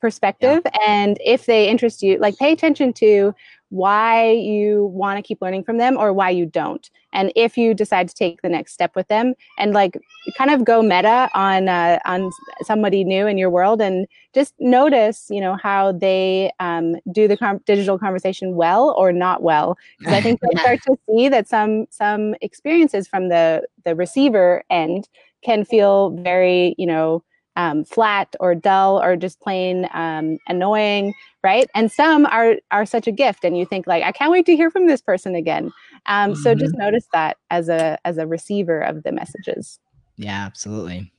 perspective, 0.00 0.62
yeah. 0.64 0.80
and 0.86 1.18
if 1.24 1.46
they 1.46 1.68
interest 1.68 2.02
you, 2.02 2.18
like 2.18 2.36
pay 2.38 2.52
attention 2.52 2.92
to 2.94 3.34
why 3.70 4.32
you 4.32 4.86
want 4.86 5.16
to 5.16 5.22
keep 5.22 5.40
learning 5.40 5.62
from 5.62 5.78
them 5.78 5.96
or 5.96 6.12
why 6.12 6.28
you 6.28 6.44
don't. 6.44 6.90
And 7.12 7.32
if 7.36 7.56
you 7.56 7.72
decide 7.72 8.08
to 8.08 8.14
take 8.14 8.42
the 8.42 8.48
next 8.48 8.72
step 8.72 8.94
with 8.96 9.06
them 9.08 9.34
and 9.58 9.72
like 9.72 9.96
kind 10.36 10.50
of 10.50 10.64
go 10.64 10.82
meta 10.82 11.30
on 11.34 11.68
uh, 11.68 11.98
on 12.04 12.30
somebody 12.62 13.04
new 13.04 13.26
in 13.26 13.38
your 13.38 13.50
world 13.50 13.80
and 13.80 14.06
just 14.34 14.54
notice 14.58 15.26
you 15.30 15.40
know 15.40 15.56
how 15.56 15.92
they 15.92 16.50
um, 16.60 16.96
do 17.12 17.26
the 17.28 17.36
com- 17.36 17.60
digital 17.64 17.98
conversation 17.98 18.54
well 18.54 18.94
or 18.98 19.12
not 19.12 19.42
well. 19.42 19.78
Because 19.98 20.14
i 20.14 20.20
think 20.20 20.40
you'll 20.42 20.60
start 20.60 20.82
to 20.82 20.96
see 21.08 21.28
that 21.28 21.48
some 21.48 21.86
some 21.90 22.34
experiences 22.40 23.06
from 23.06 23.28
the 23.28 23.66
the 23.84 23.94
receiver 23.94 24.62
end 24.70 25.08
can 25.42 25.64
feel 25.64 26.10
very 26.10 26.74
you 26.76 26.86
know 26.86 27.22
um, 27.56 27.84
flat 27.84 28.34
or 28.40 28.54
dull 28.54 29.02
or 29.02 29.16
just 29.16 29.40
plain 29.40 29.88
um, 29.92 30.38
annoying, 30.48 31.14
right? 31.42 31.68
And 31.74 31.90
some 31.90 32.26
are 32.26 32.56
are 32.70 32.86
such 32.86 33.06
a 33.06 33.12
gift, 33.12 33.44
and 33.44 33.56
you 33.58 33.66
think 33.66 33.86
like, 33.86 34.04
I 34.04 34.12
can't 34.12 34.30
wait 34.30 34.46
to 34.46 34.56
hear 34.56 34.70
from 34.70 34.86
this 34.86 35.00
person 35.00 35.34
again. 35.34 35.72
Um, 36.06 36.32
mm-hmm. 36.32 36.42
So 36.42 36.54
just 36.54 36.72
mm-hmm. 36.72 36.82
notice 36.82 37.06
that 37.12 37.36
as 37.50 37.68
a 37.68 37.98
as 38.04 38.18
a 38.18 38.26
receiver 38.26 38.80
of 38.80 39.02
the 39.02 39.12
messages. 39.12 39.78
Yeah, 40.16 40.44
absolutely. 40.44 41.12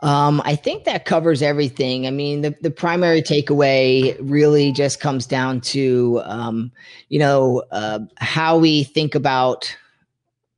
Um, 0.00 0.40
I 0.44 0.54
think 0.54 0.84
that 0.84 1.04
covers 1.04 1.42
everything. 1.42 2.06
I 2.06 2.10
mean, 2.10 2.42
the, 2.42 2.54
the 2.62 2.70
primary 2.70 3.20
takeaway 3.20 4.16
really 4.20 4.70
just 4.70 5.00
comes 5.00 5.26
down 5.26 5.60
to, 5.62 6.22
um, 6.24 6.70
you 7.08 7.18
know, 7.18 7.64
uh, 7.72 7.98
how 8.18 8.58
we 8.58 8.84
think 8.84 9.16
about 9.16 9.76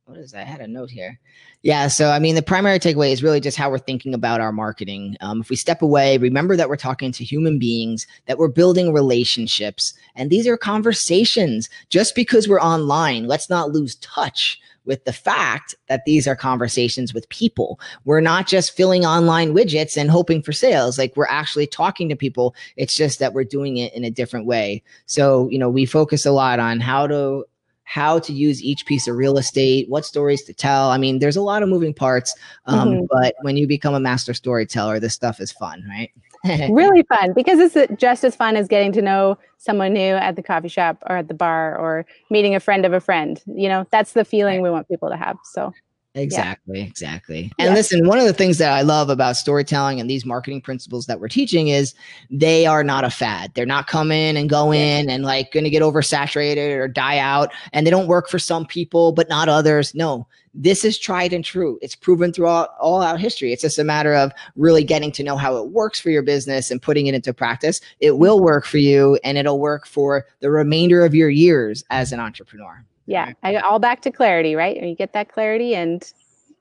what 0.05 0.19
is 0.19 0.31
that? 0.31 0.41
I 0.41 0.49
had 0.49 0.61
a 0.61 0.67
note 0.67 0.91
here. 0.91 1.19
Yeah. 1.63 1.89
So, 1.89 2.09
I 2.09 2.17
mean, 2.17 2.33
the 2.33 2.41
primary 2.41 2.79
takeaway 2.79 3.11
is 3.11 3.21
really 3.21 3.39
just 3.39 3.57
how 3.57 3.69
we're 3.69 3.77
thinking 3.77 4.15
about 4.15 4.41
our 4.41 4.51
marketing. 4.51 5.15
Um, 5.21 5.41
if 5.41 5.49
we 5.49 5.55
step 5.55 5.83
away, 5.83 6.17
remember 6.17 6.55
that 6.55 6.69
we're 6.69 6.75
talking 6.75 7.11
to 7.11 7.23
human 7.23 7.59
beings, 7.59 8.07
that 8.25 8.39
we're 8.39 8.47
building 8.47 8.93
relationships, 8.93 9.93
and 10.15 10.31
these 10.31 10.47
are 10.47 10.57
conversations. 10.57 11.69
Just 11.89 12.15
because 12.15 12.47
we're 12.47 12.61
online, 12.61 13.27
let's 13.27 13.49
not 13.49 13.71
lose 13.71 13.95
touch 13.97 14.59
with 14.85 15.05
the 15.05 15.13
fact 15.13 15.75
that 15.87 16.05
these 16.05 16.27
are 16.27 16.35
conversations 16.35 17.13
with 17.13 17.29
people. 17.29 17.79
We're 18.05 18.21
not 18.21 18.47
just 18.47 18.75
filling 18.75 19.05
online 19.05 19.53
widgets 19.53 19.95
and 19.95 20.09
hoping 20.09 20.41
for 20.41 20.51
sales. 20.51 20.97
Like 20.97 21.15
we're 21.15 21.27
actually 21.27 21.67
talking 21.67 22.09
to 22.09 22.15
people. 22.15 22.55
It's 22.77 22.95
just 22.95 23.19
that 23.19 23.33
we're 23.33 23.43
doing 23.43 23.77
it 23.77 23.93
in 23.93 24.03
a 24.03 24.09
different 24.09 24.47
way. 24.47 24.81
So, 25.05 25.47
you 25.49 25.59
know, 25.59 25.69
we 25.69 25.85
focus 25.85 26.25
a 26.25 26.31
lot 26.31 26.59
on 26.59 26.79
how 26.79 27.05
to 27.05 27.45
how 27.91 28.17
to 28.17 28.31
use 28.31 28.63
each 28.63 28.85
piece 28.85 29.05
of 29.05 29.17
real 29.17 29.37
estate, 29.37 29.89
what 29.89 30.05
stories 30.05 30.43
to 30.43 30.53
tell. 30.53 30.91
I 30.91 30.97
mean, 30.97 31.19
there's 31.19 31.35
a 31.35 31.41
lot 31.41 31.61
of 31.61 31.67
moving 31.67 31.93
parts, 31.93 32.33
um, 32.65 32.87
mm-hmm. 32.87 33.05
but 33.09 33.35
when 33.41 33.57
you 33.57 33.67
become 33.67 33.93
a 33.93 33.99
master 33.99 34.33
storyteller, 34.33 34.97
this 34.97 35.13
stuff 35.13 35.41
is 35.41 35.51
fun, 35.51 35.83
right? 35.89 36.09
really 36.71 37.03
fun 37.03 37.33
because 37.33 37.59
it's 37.59 37.93
just 38.01 38.23
as 38.23 38.33
fun 38.33 38.55
as 38.55 38.69
getting 38.69 38.93
to 38.93 39.01
know 39.01 39.37
someone 39.57 39.91
new 39.91 40.13
at 40.13 40.37
the 40.37 40.41
coffee 40.41 40.69
shop 40.69 41.03
or 41.09 41.17
at 41.17 41.27
the 41.27 41.33
bar 41.33 41.77
or 41.77 42.05
meeting 42.29 42.55
a 42.55 42.61
friend 42.61 42.85
of 42.85 42.93
a 42.93 43.01
friend. 43.01 43.43
You 43.45 43.67
know, 43.67 43.85
that's 43.91 44.13
the 44.13 44.23
feeling 44.23 44.61
we 44.61 44.69
want 44.69 44.87
people 44.87 45.09
to 45.09 45.17
have. 45.17 45.35
So 45.43 45.73
Exactly, 46.13 46.79
yeah. 46.79 46.85
exactly. 46.85 47.51
And 47.57 47.69
yeah. 47.69 47.73
listen, 47.73 48.05
one 48.05 48.19
of 48.19 48.25
the 48.25 48.33
things 48.33 48.57
that 48.57 48.73
I 48.73 48.81
love 48.81 49.09
about 49.09 49.37
storytelling 49.37 50.01
and 50.01 50.09
these 50.09 50.25
marketing 50.25 50.61
principles 50.61 51.05
that 51.05 51.21
we're 51.21 51.29
teaching 51.29 51.69
is 51.69 51.93
they 52.29 52.65
are 52.65 52.83
not 52.83 53.05
a 53.05 53.09
fad. 53.09 53.51
They're 53.53 53.65
not 53.65 53.87
coming 53.87 54.35
and 54.35 54.49
going 54.49 55.09
and 55.09 55.23
like 55.23 55.53
going 55.53 55.63
to 55.63 55.69
get 55.69 55.81
oversaturated 55.81 56.75
or 56.75 56.89
die 56.89 57.17
out. 57.17 57.53
And 57.71 57.87
they 57.87 57.91
don't 57.91 58.07
work 58.07 58.27
for 58.27 58.39
some 58.39 58.65
people, 58.65 59.13
but 59.13 59.29
not 59.29 59.47
others. 59.47 59.95
No, 59.95 60.27
this 60.53 60.83
is 60.83 60.99
tried 60.99 61.31
and 61.31 61.45
true. 61.45 61.79
It's 61.81 61.95
proven 61.95 62.33
throughout 62.33 62.71
all 62.81 63.01
out 63.01 63.21
history. 63.21 63.53
It's 63.53 63.61
just 63.61 63.79
a 63.79 63.85
matter 63.85 64.13
of 64.13 64.33
really 64.57 64.83
getting 64.83 65.13
to 65.13 65.23
know 65.23 65.37
how 65.37 65.55
it 65.55 65.69
works 65.69 66.01
for 66.01 66.09
your 66.09 66.23
business 66.23 66.71
and 66.71 66.81
putting 66.81 67.07
it 67.07 67.15
into 67.15 67.33
practice. 67.33 67.79
It 68.01 68.17
will 68.17 68.41
work 68.41 68.65
for 68.65 68.79
you 68.79 69.17
and 69.23 69.37
it'll 69.37 69.59
work 69.59 69.87
for 69.87 70.25
the 70.41 70.51
remainder 70.51 71.05
of 71.05 71.15
your 71.15 71.29
years 71.29 71.85
as 71.89 72.11
an 72.11 72.19
entrepreneur 72.19 72.83
yeah 73.11 73.33
I, 73.43 73.57
all 73.57 73.79
back 73.79 74.01
to 74.03 74.11
clarity 74.11 74.55
right? 74.55 74.81
You 74.81 74.95
get 74.95 75.13
that 75.13 75.31
clarity 75.31 75.75
and 75.75 76.03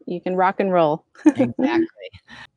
you 0.07 0.21
can 0.21 0.37
rock 0.37 0.61
and 0.61 0.73
roll. 0.73 1.05
Exactly. 1.25 1.87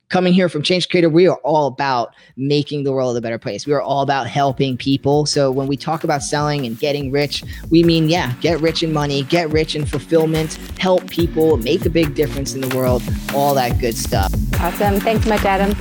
Coming 0.10 0.34
here 0.34 0.48
from 0.48 0.62
change 0.62 0.90
creator 0.90 1.10
we 1.10 1.28
are 1.28 1.38
all 1.38 1.68
about 1.68 2.14
making 2.38 2.84
the 2.84 2.92
world 2.92 3.18
a 3.18 3.22
better 3.22 3.40
place. 3.40 3.66
We 3.66 3.74
are 3.74 3.82
all 3.82 4.02
about 4.02 4.28
helping 4.28 4.78
people. 4.78 5.26
So 5.26 5.52
when 5.52 5.68
we 5.68 5.76
talk 5.76 6.04
about 6.04 6.22
selling 6.22 6.66
and 6.66 6.78
getting 6.78 7.12
rich 7.12 7.44
we 7.70 7.84
mean 7.84 8.10
yeah 8.10 8.34
get 8.42 8.60
rich 8.62 8.84
in 8.84 8.94
money 8.94 9.24
get 9.24 9.50
rich 9.50 9.76
in 9.76 9.86
fulfillment 9.86 10.54
help 10.78 11.10
people 11.10 11.58
make 11.58 11.86
a 11.86 11.90
big 11.90 12.16
difference 12.16 12.54
in 12.54 12.62
the 12.62 12.76
world 12.76 13.04
all 13.34 13.54
that 13.56 13.80
good 13.80 13.96
stuff. 13.96 14.32
Awesome. 14.60 15.00
Thanks 15.00 15.24
so 15.24 15.30
much 15.30 15.46
adam. 15.46 15.76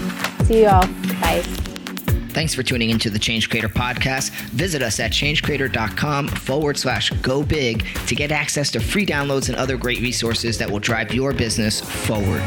See 0.47 0.63
you 0.63 0.69
all. 0.69 0.87
Bye 1.21 1.62
Thanks 2.33 2.55
for 2.55 2.63
tuning 2.63 2.91
into 2.91 3.11
the 3.11 3.19
Change 3.19 3.51
Creator 3.51 3.69
podcast. 3.69 4.31
Visit 4.51 4.83
us 4.83 4.99
at 5.01 5.13
changecreator.com 5.13 6.29
forward 6.29 6.79
slash 6.79 7.11
go 7.23 7.43
big 7.43 7.87
to 8.07 8.15
get 8.15 8.33
access 8.33 8.71
to 8.73 8.81
free 8.81 9.07
downloads 9.07 9.49
and 9.49 9.57
other 9.57 9.77
great 9.77 10.01
resources 10.01 10.59
that 10.59 10.71
will 10.71 10.81
drive 10.81 11.13
your 11.13 11.33
business 11.33 11.81
forward. 11.81 12.43